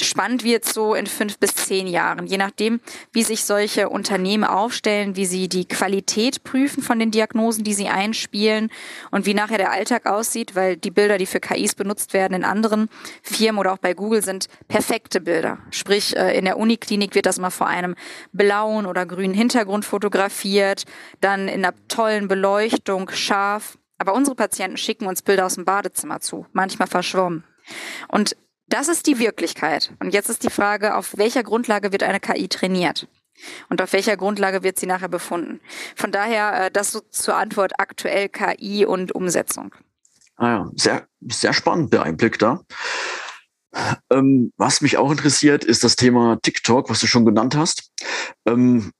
[0.00, 2.80] Spannend wird so in fünf bis zehn Jahren, je nachdem,
[3.12, 7.88] wie sich solche Unternehmen aufstellen, wie sie die Qualität prüfen von den Diagnosen, die sie
[7.88, 8.70] einspielen
[9.12, 12.44] und wie nachher der Alltag aussieht, weil die Bilder, die für KIs benutzt werden in
[12.44, 12.88] anderen
[13.22, 15.58] Firmen oder auch bei Google sind perfekte Bilder.
[15.70, 17.94] Sprich, äh, in der Uniklinik wird das mal vor einem
[18.32, 20.84] blauen oder grünen Hintergrund fotografiert,
[21.20, 23.76] dann in einer tollen Beleuchtung, scharf.
[23.98, 27.44] Aber unsere Patienten schicken uns Bilder aus dem Badezimmer zu, manchmal verschwommen.
[28.08, 28.36] Und
[28.68, 29.92] das ist die Wirklichkeit.
[30.00, 33.06] Und jetzt ist die Frage, auf welcher Grundlage wird eine KI trainiert?
[33.68, 35.60] Und auf welcher Grundlage wird sie nachher befunden?
[35.94, 39.74] Von daher, äh, das so zur Antwort aktuell KI und Umsetzung.
[40.36, 42.60] Ah ja, sehr, sehr spannend, Einblick da.
[44.10, 47.90] Ähm, was mich auch interessiert, ist das Thema TikTok, was du schon genannt hast.
[48.46, 48.92] Ähm,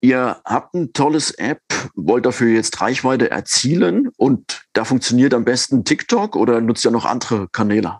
[0.00, 1.62] Ihr habt ein tolles App,
[1.94, 7.04] wollt dafür jetzt Reichweite erzielen und da funktioniert am besten TikTok oder nutzt ihr noch
[7.04, 7.98] andere Kanäle?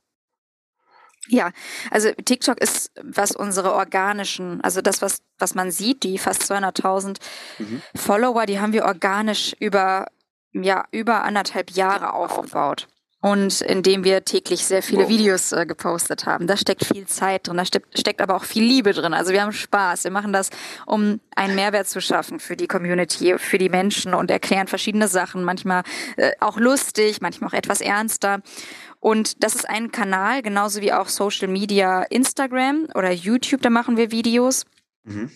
[1.29, 1.51] Ja,
[1.91, 7.19] also TikTok ist, was unsere organischen, also das, was, was man sieht, die fast 200.000
[7.59, 7.83] mhm.
[7.95, 10.07] Follower, die haben wir organisch über,
[10.53, 12.89] ja, über anderthalb Jahre aufgebaut
[13.21, 16.47] und indem wir täglich sehr viele Videos äh, gepostet haben.
[16.47, 19.13] Da steckt viel Zeit drin, da steckt, steckt aber auch viel Liebe drin.
[19.13, 20.05] Also wir haben Spaß.
[20.05, 20.49] Wir machen das,
[20.87, 25.45] um einen Mehrwert zu schaffen für die Community, für die Menschen und erklären verschiedene Sachen,
[25.45, 25.83] manchmal
[26.17, 28.41] äh, auch lustig, manchmal auch etwas ernster.
[29.01, 33.97] Und das ist ein Kanal, genauso wie auch Social Media, Instagram oder YouTube, da machen
[33.99, 34.65] wir Videos.
[35.05, 35.31] Mhm.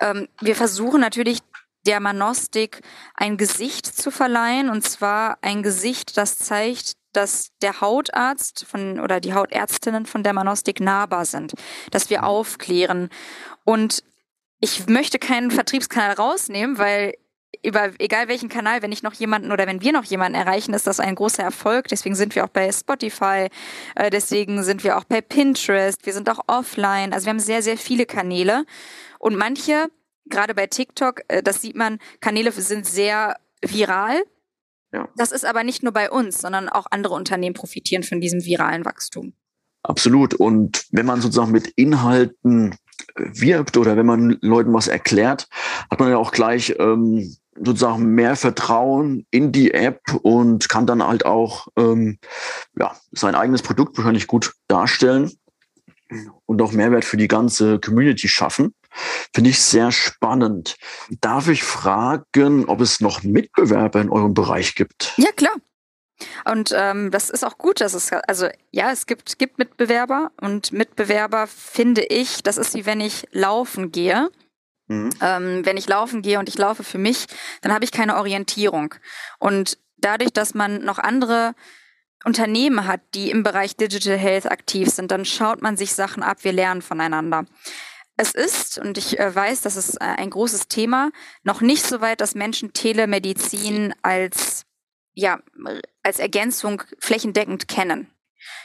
[0.00, 1.38] Ähm, wir versuchen natürlich
[1.86, 2.80] Dermanostik
[3.14, 9.20] ein Gesicht zu verleihen, und zwar ein Gesicht, das zeigt, dass der Hautarzt von oder
[9.20, 11.54] die Hautärztinnen von Dermanostik nahbar sind,
[11.90, 13.10] dass wir aufklären.
[13.64, 14.02] Und
[14.60, 17.14] ich möchte keinen Vertriebskanal rausnehmen, weil
[17.62, 20.86] über egal welchen Kanal, wenn ich noch jemanden oder wenn wir noch jemanden erreichen, ist
[20.86, 21.88] das ein großer Erfolg.
[21.88, 23.48] Deswegen sind wir auch bei Spotify,
[23.94, 27.12] äh, deswegen sind wir auch bei Pinterest, wir sind auch offline.
[27.12, 28.64] Also wir haben sehr, sehr viele Kanäle.
[29.18, 29.88] Und manche,
[30.26, 34.22] gerade bei TikTok, äh, das sieht man, Kanäle sind sehr viral.
[34.92, 35.08] Ja.
[35.16, 38.84] Das ist aber nicht nur bei uns, sondern auch andere Unternehmen profitieren von diesem viralen
[38.84, 39.32] Wachstum.
[39.82, 40.34] Absolut.
[40.34, 42.76] Und wenn man sozusagen mit Inhalten
[43.16, 45.48] wirbt oder wenn man Leuten was erklärt,
[45.90, 51.02] hat man ja auch gleich ähm, sozusagen mehr Vertrauen in die App und kann dann
[51.02, 52.18] halt auch ähm,
[52.78, 55.30] ja, sein eigenes Produkt wahrscheinlich gut darstellen
[56.46, 58.74] und auch Mehrwert für die ganze Community schaffen.
[59.34, 60.76] Finde ich sehr spannend.
[61.20, 65.14] Darf ich fragen, ob es noch Mitbewerber in eurem Bereich gibt?
[65.16, 65.56] Ja, klar.
[66.44, 70.72] Und ähm, das ist auch gut, dass es, also ja, es gibt, gibt Mitbewerber und
[70.72, 74.30] Mitbewerber finde ich, das ist wie wenn ich laufen gehe.
[74.88, 75.10] Mhm.
[75.20, 77.26] Ähm, wenn ich laufen gehe und ich laufe für mich,
[77.60, 78.94] dann habe ich keine Orientierung.
[79.38, 81.54] Und dadurch, dass man noch andere
[82.24, 86.38] Unternehmen hat, die im Bereich Digital Health aktiv sind, dann schaut man sich Sachen ab,
[86.42, 87.46] wir lernen voneinander.
[88.16, 91.10] Es ist, und ich äh, weiß, das ist äh, ein großes Thema,
[91.42, 94.66] noch nicht so weit, dass Menschen Telemedizin als
[95.14, 95.40] ja,
[96.02, 98.10] als Ergänzung flächendeckend kennen.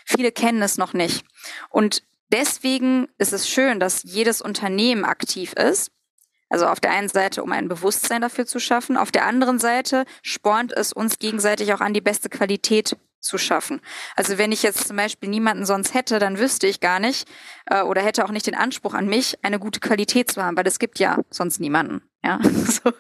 [0.05, 1.25] Viele kennen es noch nicht.
[1.69, 5.91] Und deswegen ist es schön, dass jedes Unternehmen aktiv ist.
[6.49, 8.95] Also auf der einen Seite, um ein Bewusstsein dafür zu schaffen.
[8.95, 12.95] Auf der anderen Seite spornt es uns gegenseitig auch an, die beste Qualität
[13.27, 13.81] zu schaffen.
[14.15, 17.27] Also wenn ich jetzt zum Beispiel niemanden sonst hätte, dann wüsste ich gar nicht
[17.67, 20.67] äh, oder hätte auch nicht den Anspruch an mich, eine gute Qualität zu haben, weil
[20.67, 22.01] es gibt ja sonst niemanden.
[22.23, 22.91] Ja, so.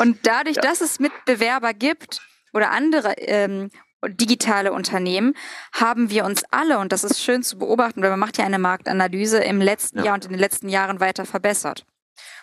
[0.00, 0.62] Und dadurch, ja.
[0.62, 2.20] dass es Mitbewerber gibt,
[2.54, 3.70] oder andere ähm,
[4.06, 5.34] digitale Unternehmen,
[5.72, 8.58] haben wir uns alle, und das ist schön zu beobachten, weil man macht ja eine
[8.58, 10.06] Marktanalyse, im letzten ja.
[10.06, 11.84] Jahr und in den letzten Jahren weiter verbessert.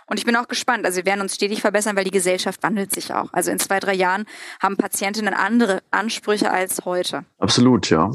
[0.07, 0.85] Und ich bin auch gespannt.
[0.85, 3.31] Also wir werden uns stetig verbessern, weil die Gesellschaft wandelt sich auch.
[3.33, 4.25] Also in zwei, drei Jahren
[4.61, 7.23] haben Patientinnen andere Ansprüche als heute.
[7.37, 8.11] Absolut, ja.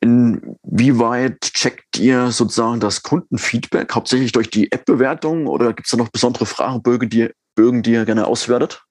[0.00, 3.92] Inwieweit checkt ihr sozusagen das Kundenfeedback?
[3.94, 8.04] Hauptsächlich durch die App-Bewertung oder gibt es da noch besondere Fragebögen, die, Bögen, die ihr
[8.04, 8.84] gerne auswertet?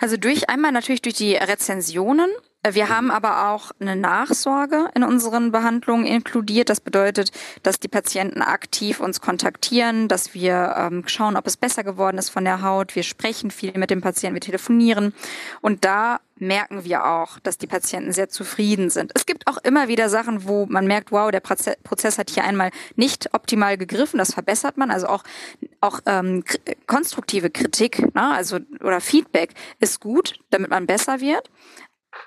[0.00, 2.30] Also durch einmal natürlich durch die Rezensionen.
[2.66, 6.70] Wir haben aber auch eine Nachsorge in unseren Behandlungen inkludiert.
[6.70, 7.30] Das bedeutet,
[7.62, 12.30] dass die Patienten aktiv uns kontaktieren, dass wir ähm, schauen, ob es besser geworden ist
[12.30, 12.96] von der Haut.
[12.96, 15.12] Wir sprechen viel mit dem Patienten, wir telefonieren.
[15.60, 19.12] Und da merken wir auch, dass die Patienten sehr zufrieden sind.
[19.14, 22.70] Es gibt auch immer wieder Sachen, wo man merkt, wow, der Prozess hat hier einmal
[22.96, 24.18] nicht optimal gegriffen.
[24.18, 24.90] Das verbessert man.
[24.90, 25.22] Also auch,
[25.82, 26.44] auch ähm,
[26.86, 28.32] konstruktive Kritik, ne?
[28.32, 31.50] also oder Feedback ist gut, damit man besser wird.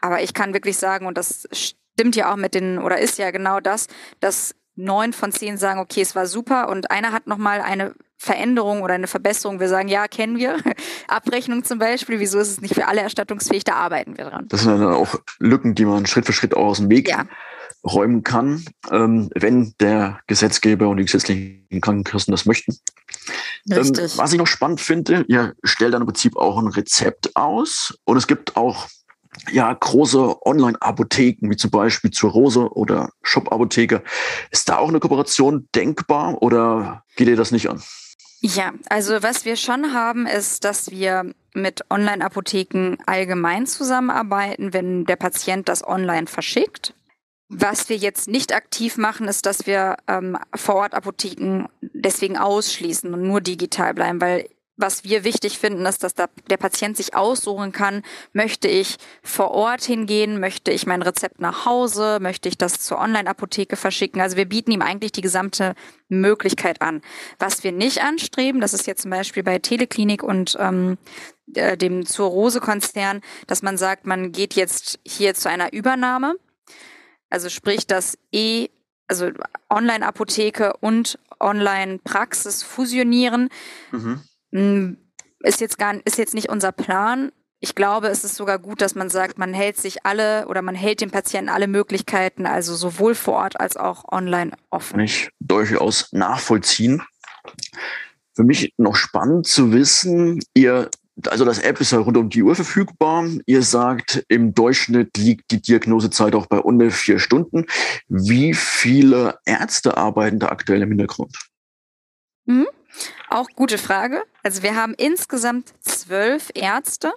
[0.02, 3.32] Aber ich kann wirklich sagen, und das stimmt ja auch mit den, oder ist ja
[3.32, 3.88] genau das,
[4.20, 8.82] dass neun von zehn sagen, okay, es war super und einer hat nochmal eine Veränderung
[8.82, 9.60] oder eine Verbesserung.
[9.60, 10.58] Wir sagen, ja, kennen wir.
[11.08, 12.20] Abrechnung zum Beispiel.
[12.20, 13.64] Wieso ist es nicht für alle erstattungsfähig?
[13.64, 14.48] Da arbeiten wir dran.
[14.50, 17.26] Das sind dann auch Lücken, die man Schritt für Schritt auch aus dem Weg ja.
[17.84, 22.76] räumen kann, ähm, wenn der Gesetzgeber und die gesetzlichen Krankenkassen das möchten.
[23.70, 28.00] Ähm, was ich noch spannend finde, ihr stellt dann im Prinzip auch ein Rezept aus
[28.06, 28.88] und es gibt auch
[29.52, 34.04] ja, große Online-Apotheken, wie zum Beispiel zur Rose oder Shop-Apotheke.
[34.52, 37.82] Ist da auch eine Kooperation denkbar oder geht ihr das nicht an?
[38.42, 45.16] Ja, also was wir schon haben, ist, dass wir mit Online-Apotheken allgemein zusammenarbeiten, wenn der
[45.16, 46.94] Patient das online verschickt.
[47.50, 53.42] Was wir jetzt nicht aktiv machen, ist, dass wir ähm, Vor-Ort-Apotheken deswegen ausschließen und nur
[53.42, 58.04] digital bleiben, weil was wir wichtig finden, ist, dass der, der Patient sich aussuchen kann,
[58.32, 63.00] möchte ich vor Ort hingehen, möchte ich mein Rezept nach Hause, möchte ich das zur
[63.00, 64.22] Online-Apotheke verschicken.
[64.22, 65.74] Also wir bieten ihm eigentlich die gesamte
[66.08, 67.02] Möglichkeit an.
[67.40, 70.98] Was wir nicht anstreben, das ist jetzt zum Beispiel bei Teleklinik und ähm,
[71.56, 76.36] äh, dem zur Rose-Konzern, dass man sagt, man geht jetzt hier zu einer Übernahme.
[77.30, 78.70] Also sprich, dass E
[79.08, 79.30] also
[79.70, 83.50] Online-Apotheke und Online-Praxis fusionieren.
[83.92, 84.22] Mhm.
[84.52, 84.98] Hm,
[85.40, 87.32] ist jetzt gar ist jetzt nicht unser Plan.
[87.60, 90.76] Ich glaube, es ist sogar gut, dass man sagt, man hält sich alle oder man
[90.76, 94.98] hält dem Patienten alle Möglichkeiten, also sowohl vor Ort als auch online offen.
[94.98, 97.02] Kann ich durchaus nachvollziehen.
[98.36, 100.92] Für mich noch spannend zu wissen, ihr,
[101.26, 103.28] also das App ist ja rund um die Uhr verfügbar.
[103.48, 107.66] Ihr sagt, im Durchschnitt liegt die Diagnosezeit auch bei unter vier Stunden.
[108.08, 111.36] Wie viele Ärzte arbeiten da aktuell im Hintergrund?
[113.30, 114.24] Auch gute Frage.
[114.44, 117.14] Also wir haben insgesamt zwölf Ärzte.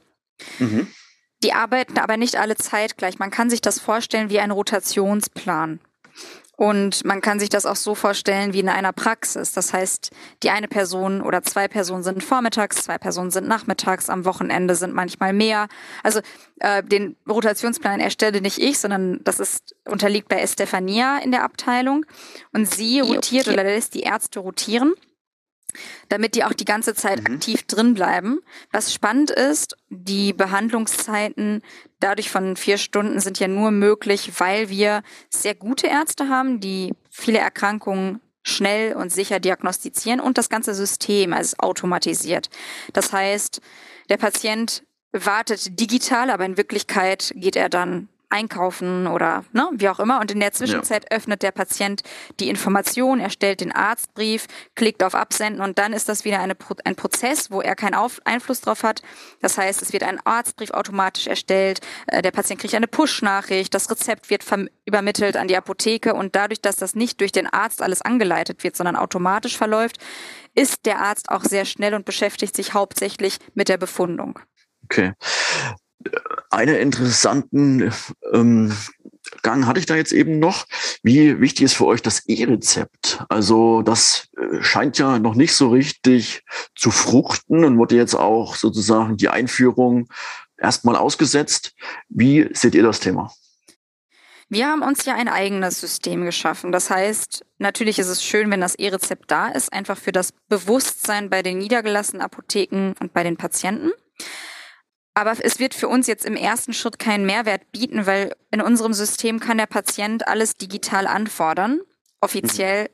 [0.58, 0.88] Mhm.
[1.42, 3.18] Die arbeiten aber nicht alle zeitgleich.
[3.18, 5.80] Man kann sich das vorstellen wie ein Rotationsplan.
[6.56, 9.52] Und man kann sich das auch so vorstellen wie in einer Praxis.
[9.52, 10.10] Das heißt,
[10.42, 14.92] die eine Person oder zwei Personen sind vormittags, zwei Personen sind nachmittags, am Wochenende sind
[14.92, 15.68] manchmal mehr.
[16.02, 16.20] Also
[16.58, 22.04] äh, den Rotationsplan erstelle nicht ich, sondern das ist unterliegt bei Estefania in der Abteilung.
[22.52, 24.92] Und sie rotiert oder lässt die Ärzte rotieren
[26.08, 27.34] damit die auch die ganze Zeit mhm.
[27.34, 28.40] aktiv drin bleiben.
[28.72, 31.62] Was spannend ist, die Behandlungszeiten
[32.00, 36.94] dadurch von vier Stunden sind ja nur möglich, weil wir sehr gute Ärzte haben, die
[37.10, 42.48] viele Erkrankungen schnell und sicher diagnostizieren und das ganze System als automatisiert.
[42.92, 43.60] Das heißt,
[44.08, 50.00] der Patient wartet digital, aber in Wirklichkeit geht er dann einkaufen oder ne, wie auch
[50.00, 50.20] immer.
[50.20, 51.16] Und in der Zwischenzeit ja.
[51.16, 52.02] öffnet der Patient
[52.38, 56.96] die Information, erstellt den Arztbrief, klickt auf Absenden und dann ist das wieder eine, ein
[56.96, 59.02] Prozess, wo er keinen auf Einfluss drauf hat.
[59.40, 63.90] Das heißt, es wird ein Arztbrief automatisch erstellt, äh, der Patient kriegt eine Push-Nachricht, das
[63.90, 64.44] Rezept wird
[64.84, 68.76] übermittelt an die Apotheke und dadurch, dass das nicht durch den Arzt alles angeleitet wird,
[68.76, 69.98] sondern automatisch verläuft,
[70.54, 74.38] ist der Arzt auch sehr schnell und beschäftigt sich hauptsächlich mit der Befundung.
[74.84, 75.12] Okay
[76.50, 77.92] einen interessanten
[78.32, 78.72] ähm,
[79.42, 80.66] Gang hatte ich da jetzt eben noch.
[81.02, 83.22] Wie wichtig ist für euch das E-Rezept?
[83.28, 86.42] Also das äh, scheint ja noch nicht so richtig
[86.74, 90.08] zu fruchten und wurde jetzt auch sozusagen die Einführung
[90.58, 91.74] erstmal ausgesetzt.
[92.08, 93.32] Wie seht ihr das Thema?
[94.52, 96.72] Wir haben uns ja ein eigenes System geschaffen.
[96.72, 101.30] Das heißt, natürlich ist es schön, wenn das E-Rezept da ist, einfach für das Bewusstsein
[101.30, 103.92] bei den niedergelassenen Apotheken und bei den Patienten.
[105.14, 108.92] Aber es wird für uns jetzt im ersten Schritt keinen Mehrwert bieten, weil in unserem
[108.92, 111.80] System kann der Patient alles digital anfordern.
[112.20, 112.88] Offiziell mhm.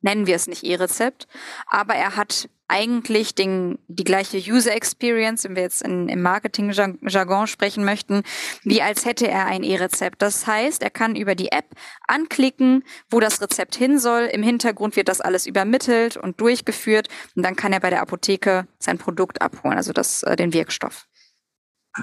[0.00, 1.28] nennen wir es nicht E-Rezept,
[1.66, 7.46] aber er hat eigentlich den, die gleiche User Experience, wenn wir jetzt in, im Marketing-Jargon
[7.46, 8.22] sprechen möchten,
[8.62, 10.20] wie als hätte er ein E-Rezept.
[10.20, 11.64] Das heißt, er kann über die App
[12.06, 14.24] anklicken, wo das Rezept hin soll.
[14.24, 18.68] Im Hintergrund wird das alles übermittelt und durchgeführt und dann kann er bei der Apotheke
[18.78, 21.06] sein Produkt abholen, also das, äh, den Wirkstoff.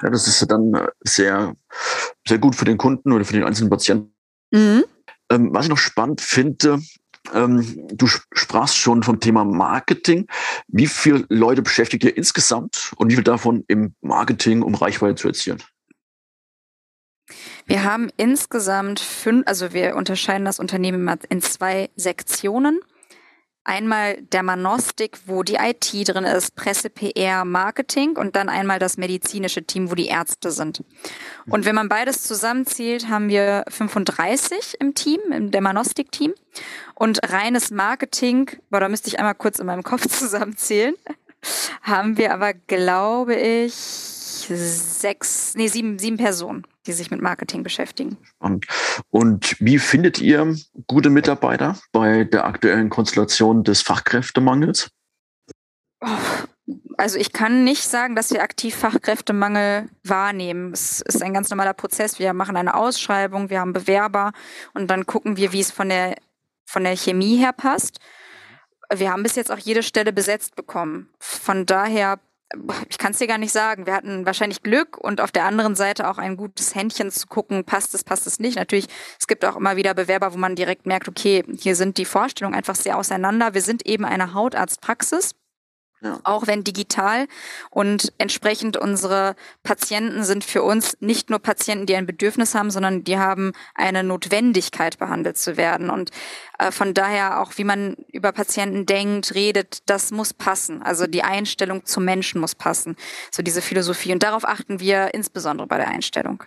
[0.01, 1.55] Ja, das ist dann äh, sehr,
[2.27, 4.13] sehr gut für den Kunden oder für den einzelnen Patienten.
[4.51, 4.83] Mhm.
[5.31, 6.79] Ähm, was ich noch spannend finde,
[7.33, 10.27] ähm, du sprachst schon vom Thema Marketing.
[10.67, 15.27] Wie viele Leute beschäftigt ihr insgesamt und wie viel davon im Marketing, um Reichweite zu
[15.27, 15.63] erzielen?
[17.65, 22.79] Wir haben insgesamt fünf, also wir unterscheiden das Unternehmen in zwei Sektionen.
[23.67, 28.97] Einmal der Manostik, wo die IT drin ist, Presse, PR, Marketing und dann einmal das
[28.97, 30.83] medizinische Team, wo die Ärzte sind.
[31.47, 36.35] Und wenn man beides zusammenzählt, haben wir 35 im Team, im Manostik-Team.
[36.93, 40.93] Und reines Marketing, boah, da müsste ich einmal kurz in meinem Kopf zusammenzählen,
[41.81, 48.17] haben wir aber, glaube ich, sechs, nee, sieben, sieben Personen die sich mit Marketing beschäftigen.
[48.35, 48.67] Spannend.
[49.09, 50.55] Und wie findet ihr
[50.87, 54.89] gute Mitarbeiter bei der aktuellen Konstellation des Fachkräftemangels?
[56.97, 60.71] Also ich kann nicht sagen, dass wir aktiv Fachkräftemangel wahrnehmen.
[60.73, 62.19] Es ist ein ganz normaler Prozess.
[62.19, 64.31] Wir machen eine Ausschreibung, wir haben Bewerber
[64.73, 66.15] und dann gucken wir, wie es von der,
[66.65, 67.99] von der Chemie her passt.
[68.93, 71.09] Wir haben bis jetzt auch jede Stelle besetzt bekommen.
[71.19, 72.19] Von daher
[72.89, 73.85] ich kann es dir gar nicht sagen.
[73.85, 77.65] Wir hatten wahrscheinlich Glück und auf der anderen Seite auch ein gutes Händchen zu gucken,
[77.65, 78.57] passt es, passt es nicht.
[78.57, 78.87] Natürlich,
[79.19, 82.55] es gibt auch immer wieder Bewerber, wo man direkt merkt, okay, hier sind die Vorstellungen
[82.55, 83.53] einfach sehr auseinander.
[83.53, 85.31] Wir sind eben eine Hautarztpraxis.
[86.05, 86.19] Ja.
[86.23, 87.25] Auch wenn digital.
[87.71, 93.03] Und entsprechend unsere Patienten sind für uns nicht nur Patienten, die ein Bedürfnis haben, sondern
[93.03, 95.89] die haben eine Notwendigkeit, behandelt zu werden.
[95.89, 96.11] Und
[96.59, 100.83] äh, von daher auch, wie man über Patienten denkt, redet, das muss passen.
[100.83, 102.95] Also die Einstellung zum Menschen muss passen.
[103.31, 104.13] So diese Philosophie.
[104.13, 106.43] Und darauf achten wir insbesondere bei der Einstellung.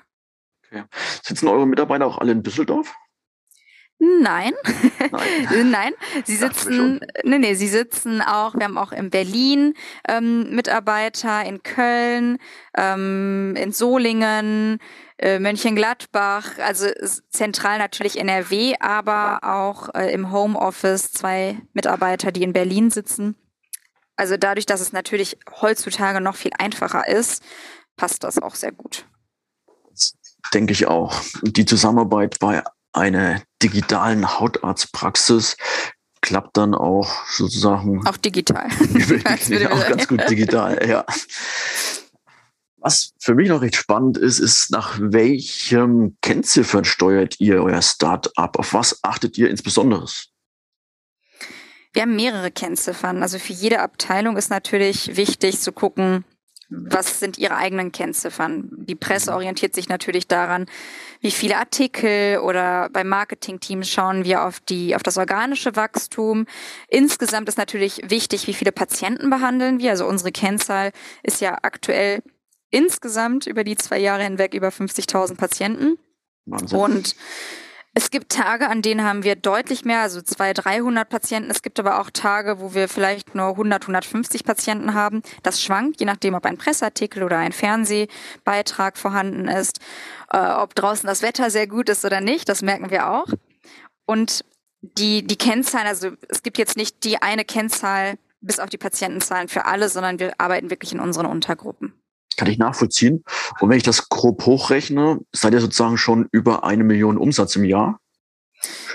[0.70, 0.84] Okay.
[1.24, 2.94] Sitzen eure Mitarbeiter auch alle in Düsseldorf?
[4.00, 4.52] Nein.
[5.10, 5.70] Nein.
[5.70, 5.92] Nein.
[6.24, 9.74] Sie sitzen, nee, nee, sie sitzen auch, wir haben auch in Berlin
[10.06, 12.38] ähm, Mitarbeiter, in Köln,
[12.76, 14.78] ähm, in Solingen,
[15.18, 16.86] äh, Mönchengladbach, also
[17.28, 23.34] zentral natürlich NRW, aber auch äh, im Homeoffice zwei Mitarbeiter, die in Berlin sitzen.
[24.14, 27.42] Also dadurch, dass es natürlich heutzutage noch viel einfacher ist,
[27.96, 29.06] passt das auch sehr gut.
[30.54, 31.20] denke ich auch.
[31.42, 35.56] Die Zusammenarbeit bei einer digitalen Hautarztpraxis
[36.20, 38.06] klappt dann auch sozusagen.
[38.06, 38.66] Auch digital.
[39.70, 41.04] auch ganz gut digital, ja.
[42.80, 48.58] Was für mich noch recht spannend ist, ist, nach welchem Kennziffern steuert ihr euer Start-up?
[48.58, 50.06] Auf was achtet ihr insbesondere?
[51.92, 53.22] Wir haben mehrere Kennziffern.
[53.22, 56.24] Also für jede Abteilung ist natürlich wichtig zu gucken,
[56.70, 58.70] was sind ihre eigenen Kennziffern.
[58.70, 60.66] Die Presse orientiert sich natürlich daran,
[61.20, 66.46] wie viele Artikel oder beim Marketingteam schauen wir auf die, auf das organische Wachstum.
[66.88, 69.90] Insgesamt ist natürlich wichtig, wie viele Patienten behandeln wir.
[69.90, 72.22] Also unsere Kennzahl ist ja aktuell
[72.70, 75.98] insgesamt über die zwei Jahre hinweg über 50.000 Patienten.
[76.46, 76.78] Wahnsinn.
[76.78, 77.16] Und
[77.94, 81.50] es gibt Tage, an denen haben wir deutlich mehr, also 200, 300 Patienten.
[81.50, 85.22] Es gibt aber auch Tage, wo wir vielleicht nur 100, 150 Patienten haben.
[85.42, 89.80] Das schwankt, je nachdem, ob ein Presseartikel oder ein Fernsehbeitrag vorhanden ist,
[90.30, 92.48] äh, ob draußen das Wetter sehr gut ist oder nicht.
[92.48, 93.26] Das merken wir auch.
[94.06, 94.44] Und
[94.80, 99.48] die, die Kennzahlen, also es gibt jetzt nicht die eine Kennzahl bis auf die Patientenzahlen
[99.48, 101.94] für alle, sondern wir arbeiten wirklich in unseren Untergruppen.
[102.38, 103.24] Kann ich nachvollziehen.
[103.60, 107.64] Und wenn ich das grob hochrechne, seid ihr sozusagen schon über eine Million Umsatz im
[107.64, 107.98] Jahr?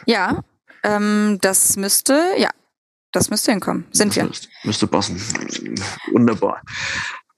[0.06, 0.44] Ja,
[0.84, 2.50] ähm, das müsste, ja,
[3.12, 3.86] das müsste hinkommen.
[3.92, 4.32] Sind das wir.
[4.64, 5.22] Müsste passen.
[6.12, 6.62] Wunderbar.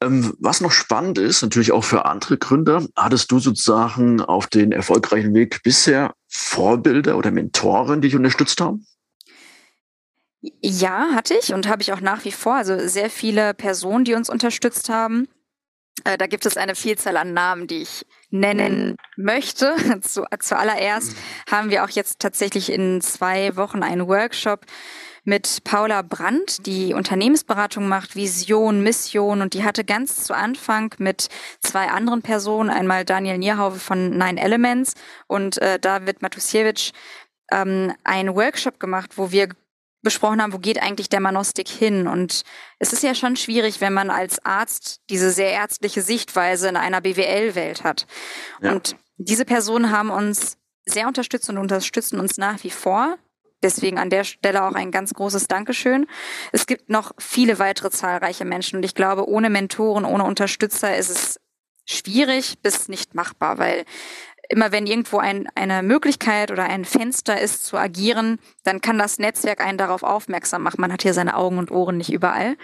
[0.02, 4.72] Ähm, was noch spannend ist, natürlich auch für andere Gründer, hattest du sozusagen auf den
[4.72, 8.86] erfolgreichen Weg bisher Vorbilder oder Mentoren, die dich unterstützt haben?
[10.62, 12.56] Ja, hatte ich und habe ich auch nach wie vor.
[12.56, 15.28] Also sehr viele Personen, die uns unterstützt haben.
[16.04, 19.76] Äh, da gibt es eine Vielzahl an Namen, die ich nennen möchte.
[20.02, 21.16] Zu, zuallererst
[21.50, 24.66] haben wir auch jetzt tatsächlich in zwei Wochen einen Workshop
[25.26, 31.30] mit Paula Brandt, die Unternehmensberatung macht, Vision, Mission und die hatte ganz zu Anfang mit
[31.62, 34.94] zwei anderen Personen, einmal Daniel Nierhaufe von Nine Elements
[35.28, 36.92] und äh, David Matusiewicz,
[37.52, 39.50] ähm, einen Workshop gemacht, wo wir
[40.06, 42.08] besprochen haben, wo geht eigentlich der Manostik hin?
[42.08, 42.44] Und
[42.80, 47.02] es ist ja schon schwierig, wenn man als Arzt diese sehr ärztliche Sichtweise in einer
[47.02, 48.08] BWL-Welt hat.
[48.62, 48.72] Ja.
[48.72, 53.18] Und diese Personen haben uns sehr unterstützt und unterstützen uns nach wie vor.
[53.64, 56.08] Deswegen an der Stelle auch ein ganz großes Dankeschön.
[56.52, 61.10] Es gibt noch viele weitere zahlreiche Menschen und ich glaube, ohne Mentoren, ohne Unterstützer ist
[61.10, 61.40] es
[61.86, 63.86] schwierig bis nicht machbar, weil
[64.50, 69.20] immer wenn irgendwo ein, eine Möglichkeit oder ein Fenster ist zu agieren, dann kann das
[69.20, 70.82] Netzwerk einen darauf aufmerksam machen.
[70.82, 72.58] Man hat hier seine Augen und Ohren nicht überall.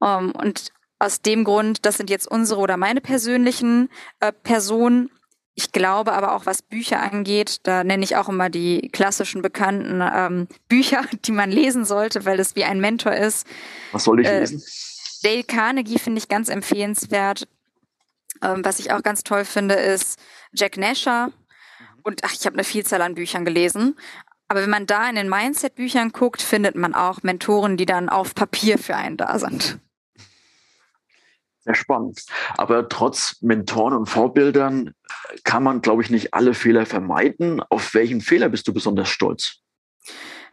[0.00, 3.88] Um, ähm, und aus dem Grund, das sind jetzt unsere oder meine persönlichen
[4.20, 5.10] äh, Personen.
[5.54, 10.00] Ich glaube aber auch, was Bücher angeht, da nenne ich auch immer die klassischen bekannten
[10.00, 13.46] ähm, Bücher, die man lesen sollte, weil es wie ein Mentor ist.
[13.92, 14.62] Was soll ich äh, lesen?
[15.22, 17.48] Dale Carnegie finde ich ganz empfehlenswert.
[18.42, 20.18] Ähm, was ich auch ganz toll finde, ist
[20.52, 21.32] Jack Nasher.
[22.02, 23.96] Und ach, ich habe eine Vielzahl an Büchern gelesen.
[24.48, 28.34] Aber wenn man da in den Mindset-Büchern guckt, findet man auch Mentoren, die dann auf
[28.34, 29.78] Papier für einen da sind.
[31.60, 32.24] Sehr spannend.
[32.56, 34.94] Aber trotz Mentoren und Vorbildern
[35.44, 37.60] kann man, glaube ich, nicht alle Fehler vermeiden.
[37.68, 39.58] Auf welchen Fehler bist du besonders stolz?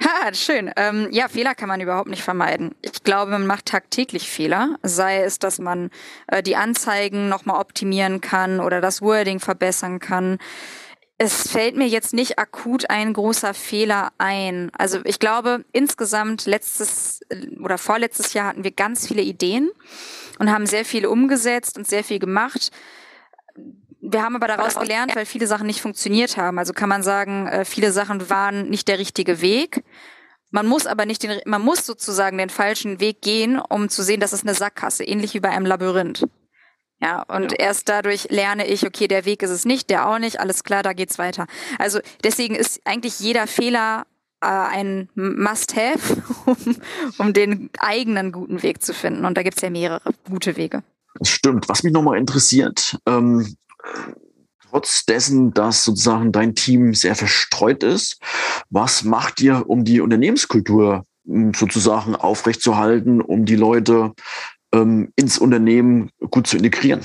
[0.04, 0.72] Ha, schön.
[0.76, 2.76] Ähm, ja, Fehler kann man überhaupt nicht vermeiden.
[2.82, 4.76] Ich glaube, man macht tagtäglich Fehler.
[4.84, 5.90] Sei es, dass man
[6.28, 10.38] äh, die Anzeigen nochmal optimieren kann oder das Wording verbessern kann.
[11.18, 14.70] Es fällt mir jetzt nicht akut ein großer Fehler ein.
[14.78, 17.22] Also ich glaube, insgesamt letztes
[17.64, 19.70] oder vorletztes Jahr hatten wir ganz viele Ideen
[20.40, 22.72] und haben sehr viel umgesetzt und sehr viel gemacht
[24.12, 26.60] wir haben aber daraus gelernt, weil viele Sachen nicht funktioniert haben.
[26.60, 29.84] Also kann man sagen, äh, viele Sachen waren nicht der richtige Weg.
[30.52, 34.20] Man muss aber nicht den, man muss sozusagen den falschen Weg gehen, um zu sehen,
[34.20, 36.26] das ist eine Sackgasse, ähnlich wie bei einem Labyrinth.
[37.02, 37.58] Ja, und ja.
[37.60, 40.82] erst dadurch lerne ich, okay, der Weg ist es nicht, der auch nicht, alles klar,
[40.82, 41.46] da geht's weiter.
[41.78, 44.06] Also deswegen ist eigentlich jeder Fehler
[44.42, 46.78] äh, ein Must-Have, um,
[47.18, 49.26] um den eigenen guten Weg zu finden.
[49.26, 50.84] Und da gibt's ja mehrere gute Wege.
[51.20, 51.68] Das stimmt.
[51.70, 53.56] Was mich nochmal interessiert, ähm,
[54.76, 58.20] trotz dessen, dass sozusagen dein Team sehr verstreut ist,
[58.70, 64.14] was macht ihr, um die Unternehmenskultur hm, sozusagen aufrechtzuerhalten, um die Leute
[64.74, 67.02] ähm, ins Unternehmen gut zu integrieren?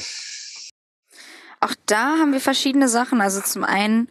[1.60, 3.20] Auch da haben wir verschiedene Sachen.
[3.20, 4.08] Also zum einen,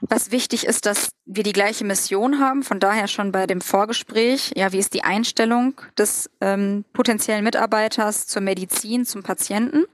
[0.00, 2.62] was wichtig ist, dass wir die gleiche Mission haben.
[2.62, 8.26] Von daher schon bei dem Vorgespräch, ja, wie ist die Einstellung des ähm, potenziellen Mitarbeiters
[8.26, 9.86] zur Medizin, zum Patienten?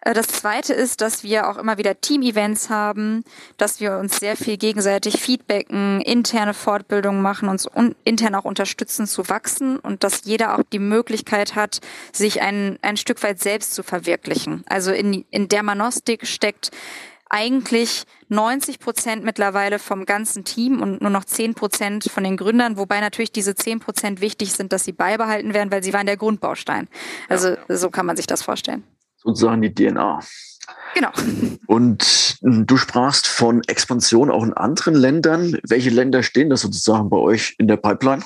[0.00, 3.24] Äh, das zweite ist, dass wir auch immer wieder Team-Events haben,
[3.56, 7.68] dass wir uns sehr viel gegenseitig feedbacken, interne Fortbildungen machen, uns
[8.04, 11.80] intern auch unterstützen zu wachsen und dass jeder auch die Möglichkeit hat,
[12.12, 14.64] sich ein, ein Stück weit selbst zu verwirklichen.
[14.68, 16.70] Also in, in der Manostik steckt
[17.32, 22.76] eigentlich 90 Prozent mittlerweile vom ganzen Team und nur noch 10 Prozent von den Gründern,
[22.76, 26.16] wobei natürlich diese 10 Prozent wichtig sind, dass sie beibehalten werden, weil sie waren der
[26.16, 26.88] Grundbaustein.
[27.28, 28.82] Also so kann man sich das vorstellen
[29.22, 30.20] sozusagen die DNA.
[30.94, 31.10] Genau.
[31.66, 35.58] Und du sprachst von Expansion auch in anderen Ländern.
[35.66, 38.22] Welche Länder stehen da sozusagen bei euch in der Pipeline?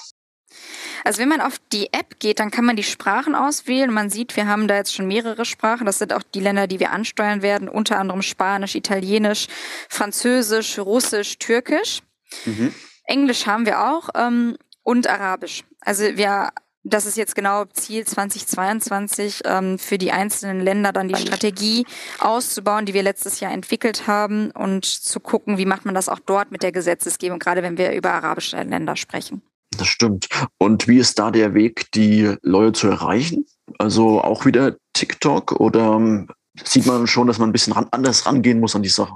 [1.05, 3.92] Also wenn man auf die App geht, dann kann man die Sprachen auswählen.
[3.92, 5.84] Man sieht, wir haben da jetzt schon mehrere Sprachen.
[5.84, 9.49] Das sind auch die Länder, die wir ansteuern werden, unter anderem Spanisch, Italienisch,
[9.90, 12.01] Französisch, Russisch, Türkisch.
[12.47, 12.74] Mhm.
[13.05, 15.64] Englisch haben wir auch ähm, und Arabisch.
[15.80, 16.49] Also wir
[16.85, 21.87] das ist jetzt genau Ziel 2022 ähm, für die einzelnen Länder dann die Strategie
[22.20, 26.20] auszubauen, die wir letztes Jahr entwickelt haben und zu gucken, wie macht man das auch
[26.20, 29.43] dort mit der Gesetzesgebung, gerade wenn wir über arabische Länder sprechen.
[29.76, 30.28] Das stimmt.
[30.59, 33.47] Und wie ist da der Weg, die Leute zu erreichen?
[33.78, 36.28] Also auch wieder TikTok oder ähm,
[36.62, 39.14] sieht man schon, dass man ein bisschen anders rangehen muss an die Sache?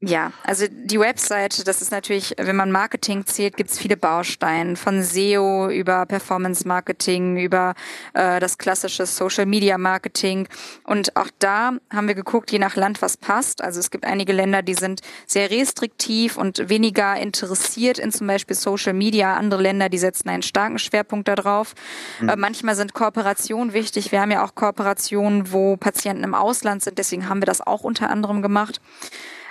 [0.00, 4.76] Ja, also die Webseite, das ist natürlich, wenn man Marketing zählt, gibt es viele Bausteine,
[4.76, 7.74] von SEO über Performance Marketing, über
[8.12, 10.48] äh, das klassische Social Media Marketing.
[10.84, 13.64] Und auch da haben wir geguckt, je nach Land, was passt.
[13.64, 18.54] Also es gibt einige Länder, die sind sehr restriktiv und weniger interessiert in zum Beispiel
[18.54, 19.34] Social Media.
[19.34, 21.74] Andere Länder, die setzen einen starken Schwerpunkt darauf.
[22.20, 22.28] Mhm.
[22.28, 24.12] Äh, manchmal sind Kooperationen wichtig.
[24.12, 26.98] Wir haben ja auch Kooperationen, wo Patienten im Ausland sind.
[26.98, 28.82] Deswegen haben wir das auch unter anderem gemacht.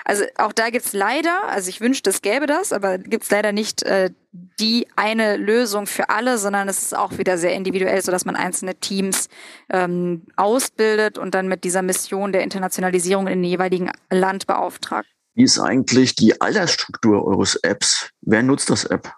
[0.08, 3.82] Also auch da gibt's leider, also ich wünschte, es gäbe das, aber gibt's leider nicht
[3.84, 4.12] äh,
[4.60, 8.36] die eine Lösung für alle, sondern es ist auch wieder sehr individuell, so dass man
[8.36, 9.30] einzelne Teams
[9.72, 15.10] ähm, ausbildet und dann mit dieser Mission der Internationalisierung in dem jeweiligen Land beauftragt.
[15.34, 18.12] Wie ist eigentlich die Altersstruktur eures Apps?
[18.22, 19.12] Wer nutzt das App?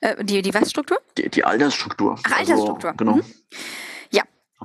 [0.00, 0.98] Äh, die, die was Struktur?
[1.18, 2.18] Die, die Altersstruktur.
[2.24, 2.90] Ach, Altersstruktur.
[2.90, 3.16] Also, genau.
[3.16, 3.24] Mhm.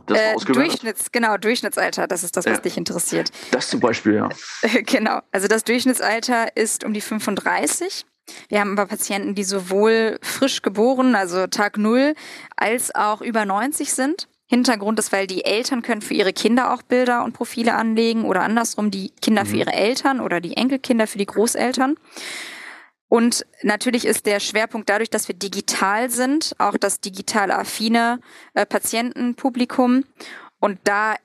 [0.10, 2.62] Äh, Durchschnitts, genau, Durchschnittsalter, das ist das, was ja.
[2.62, 3.32] dich interessiert.
[3.52, 4.30] Das zum Beispiel, ja.
[4.86, 5.20] genau.
[5.32, 8.06] Also das Durchschnittsalter ist um die 35.
[8.50, 12.14] Wir haben aber Patienten, die sowohl frisch geboren, also Tag Null,
[12.56, 14.28] als auch über 90 sind.
[14.50, 18.42] Hintergrund ist, weil die Eltern können für ihre Kinder auch Bilder und Profile anlegen oder
[18.42, 19.48] andersrum die Kinder mhm.
[19.48, 21.96] für ihre Eltern oder die Enkelkinder für die Großeltern.
[23.10, 28.20] Und natürlich ist der Schwerpunkt dadurch, dass wir digital sind, auch das digital affine
[28.54, 30.04] äh, Patientenpublikum.
[30.60, 31.16] Und da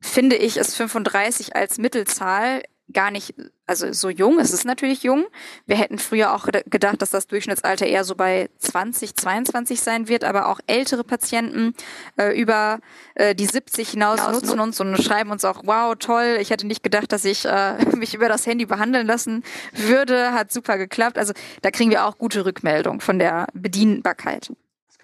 [0.00, 2.62] finde ich, ist 35 als Mittelzahl
[2.92, 3.34] gar nicht,
[3.66, 5.24] also so jung, es ist natürlich jung.
[5.66, 10.24] Wir hätten früher auch gedacht, dass das Durchschnittsalter eher so bei 20, 22 sein wird,
[10.24, 11.74] aber auch ältere Patienten
[12.18, 12.80] äh, über
[13.14, 16.82] äh, die 70 hinaus nutzen uns und schreiben uns auch, wow, toll, ich hätte nicht
[16.82, 21.18] gedacht, dass ich äh, mich über das Handy behandeln lassen würde, hat super geklappt.
[21.18, 21.32] Also
[21.62, 24.50] da kriegen wir auch gute Rückmeldung von der Bedienbarkeit.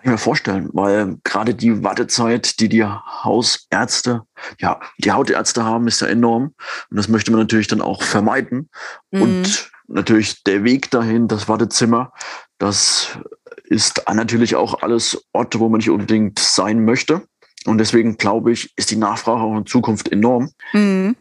[0.00, 4.22] Kann ich mir vorstellen, weil gerade die Wartezeit, die die Hausärzte,
[4.58, 6.54] ja, die Hautärzte haben, ist ja enorm.
[6.90, 8.70] Und das möchte man natürlich dann auch vermeiden.
[9.10, 9.22] Mhm.
[9.22, 12.14] Und natürlich der Weg dahin, das Wartezimmer,
[12.56, 13.18] das
[13.64, 17.26] ist natürlich auch alles Orte, wo man nicht unbedingt sein möchte.
[17.66, 20.50] Und deswegen glaube ich, ist die Nachfrage auch in Zukunft enorm.
[20.72, 21.14] Mhm.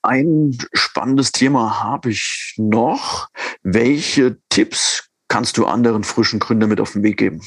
[0.00, 3.30] Ein spannendes Thema habe ich noch.
[3.64, 7.42] Welche Tipps kannst du anderen frischen Gründern mit auf den Weg geben?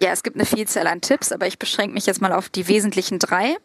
[0.00, 2.66] Ja, es gibt eine Vielzahl an Tipps, aber ich beschränke mich jetzt mal auf die
[2.68, 3.56] wesentlichen drei.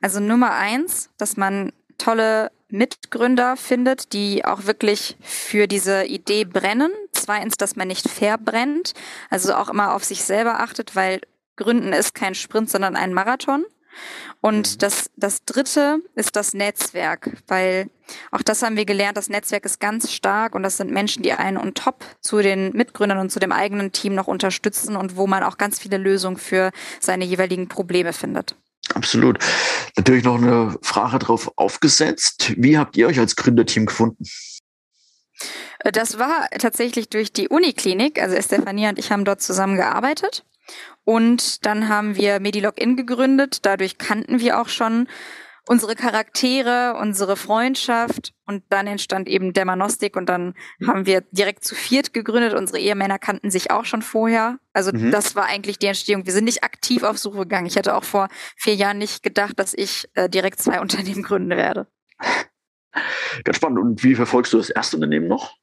[0.00, 6.90] Also Nummer eins, dass man tolle Mitgründer findet, die auch wirklich für diese Idee brennen.
[7.12, 8.94] Zweitens, dass man nicht verbrennt,
[9.28, 11.20] also auch immer auf sich selber achtet, weil
[11.56, 13.64] Gründen ist kein Sprint, sondern ein Marathon.
[14.40, 14.78] Und mhm.
[14.78, 17.90] das, das dritte ist das Netzwerk, weil
[18.30, 21.32] auch das haben wir gelernt, das Netzwerk ist ganz stark und das sind Menschen, die
[21.32, 25.26] einen on top zu den Mitgründern und zu dem eigenen Team noch unterstützen und wo
[25.26, 26.70] man auch ganz viele Lösungen für
[27.00, 28.56] seine jeweiligen Probleme findet.
[28.94, 29.38] Absolut.
[29.96, 32.52] Natürlich noch eine Frage drauf aufgesetzt.
[32.56, 34.24] Wie habt ihr euch als Gründerteam gefunden?
[35.84, 38.20] Das war tatsächlich durch die Uniklinik.
[38.20, 40.44] Also Estefania und ich haben dort zusammengearbeitet.
[41.04, 43.64] Und dann haben wir Medilogin gegründet.
[43.66, 45.08] Dadurch kannten wir auch schon
[45.68, 50.54] unsere Charaktere, unsere Freundschaft und dann entstand eben Dermanostik und dann
[50.86, 52.54] haben wir direkt zu viert gegründet.
[52.54, 54.58] Unsere Ehemänner kannten sich auch schon vorher.
[54.72, 55.10] Also mhm.
[55.10, 56.26] das war eigentlich die Entstehung.
[56.26, 57.66] Wir sind nicht aktiv auf Suche gegangen.
[57.66, 61.50] Ich hätte auch vor vier Jahren nicht gedacht, dass ich äh, direkt zwei Unternehmen gründen
[61.50, 61.86] werde.
[63.44, 63.78] Ganz spannend.
[63.78, 65.56] Und wie verfolgst du das erste Unternehmen noch?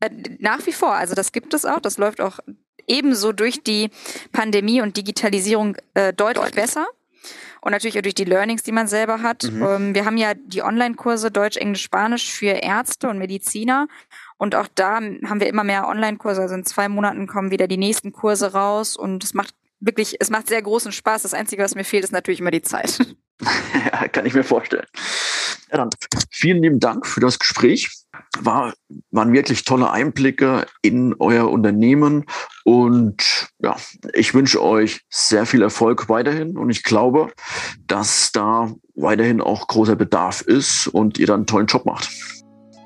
[0.00, 0.94] Äh, nach wie vor.
[0.94, 1.80] Also das gibt es auch.
[1.80, 2.38] Das läuft auch
[2.86, 3.90] ebenso durch die
[4.32, 6.86] Pandemie und Digitalisierung äh, deutlich besser.
[7.60, 9.44] Und natürlich auch durch die Learnings, die man selber hat.
[9.44, 9.62] Mhm.
[9.62, 13.88] Ähm, wir haben ja die Online-Kurse Deutsch, Englisch, Spanisch für Ärzte und Mediziner.
[14.36, 16.42] Und auch da haben wir immer mehr Online-Kurse.
[16.42, 18.96] Also in zwei Monaten kommen wieder die nächsten Kurse raus.
[18.96, 21.22] Und es macht wirklich, es macht sehr großen Spaß.
[21.22, 22.98] Das Einzige, was mir fehlt, ist natürlich immer die Zeit.
[23.40, 24.86] ja, kann ich mir vorstellen.
[25.70, 25.90] Ja, dann
[26.30, 28.03] vielen lieben Dank für das Gespräch.
[28.40, 28.74] War,
[29.10, 32.24] waren wirklich tolle Einblicke in euer Unternehmen
[32.64, 33.76] und ja,
[34.12, 37.32] ich wünsche euch sehr viel Erfolg weiterhin und ich glaube,
[37.86, 42.08] dass da weiterhin auch großer Bedarf ist und ihr dann einen tollen Job macht.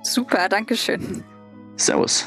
[0.03, 1.23] Super, danke schön.
[1.77, 2.27] Servus.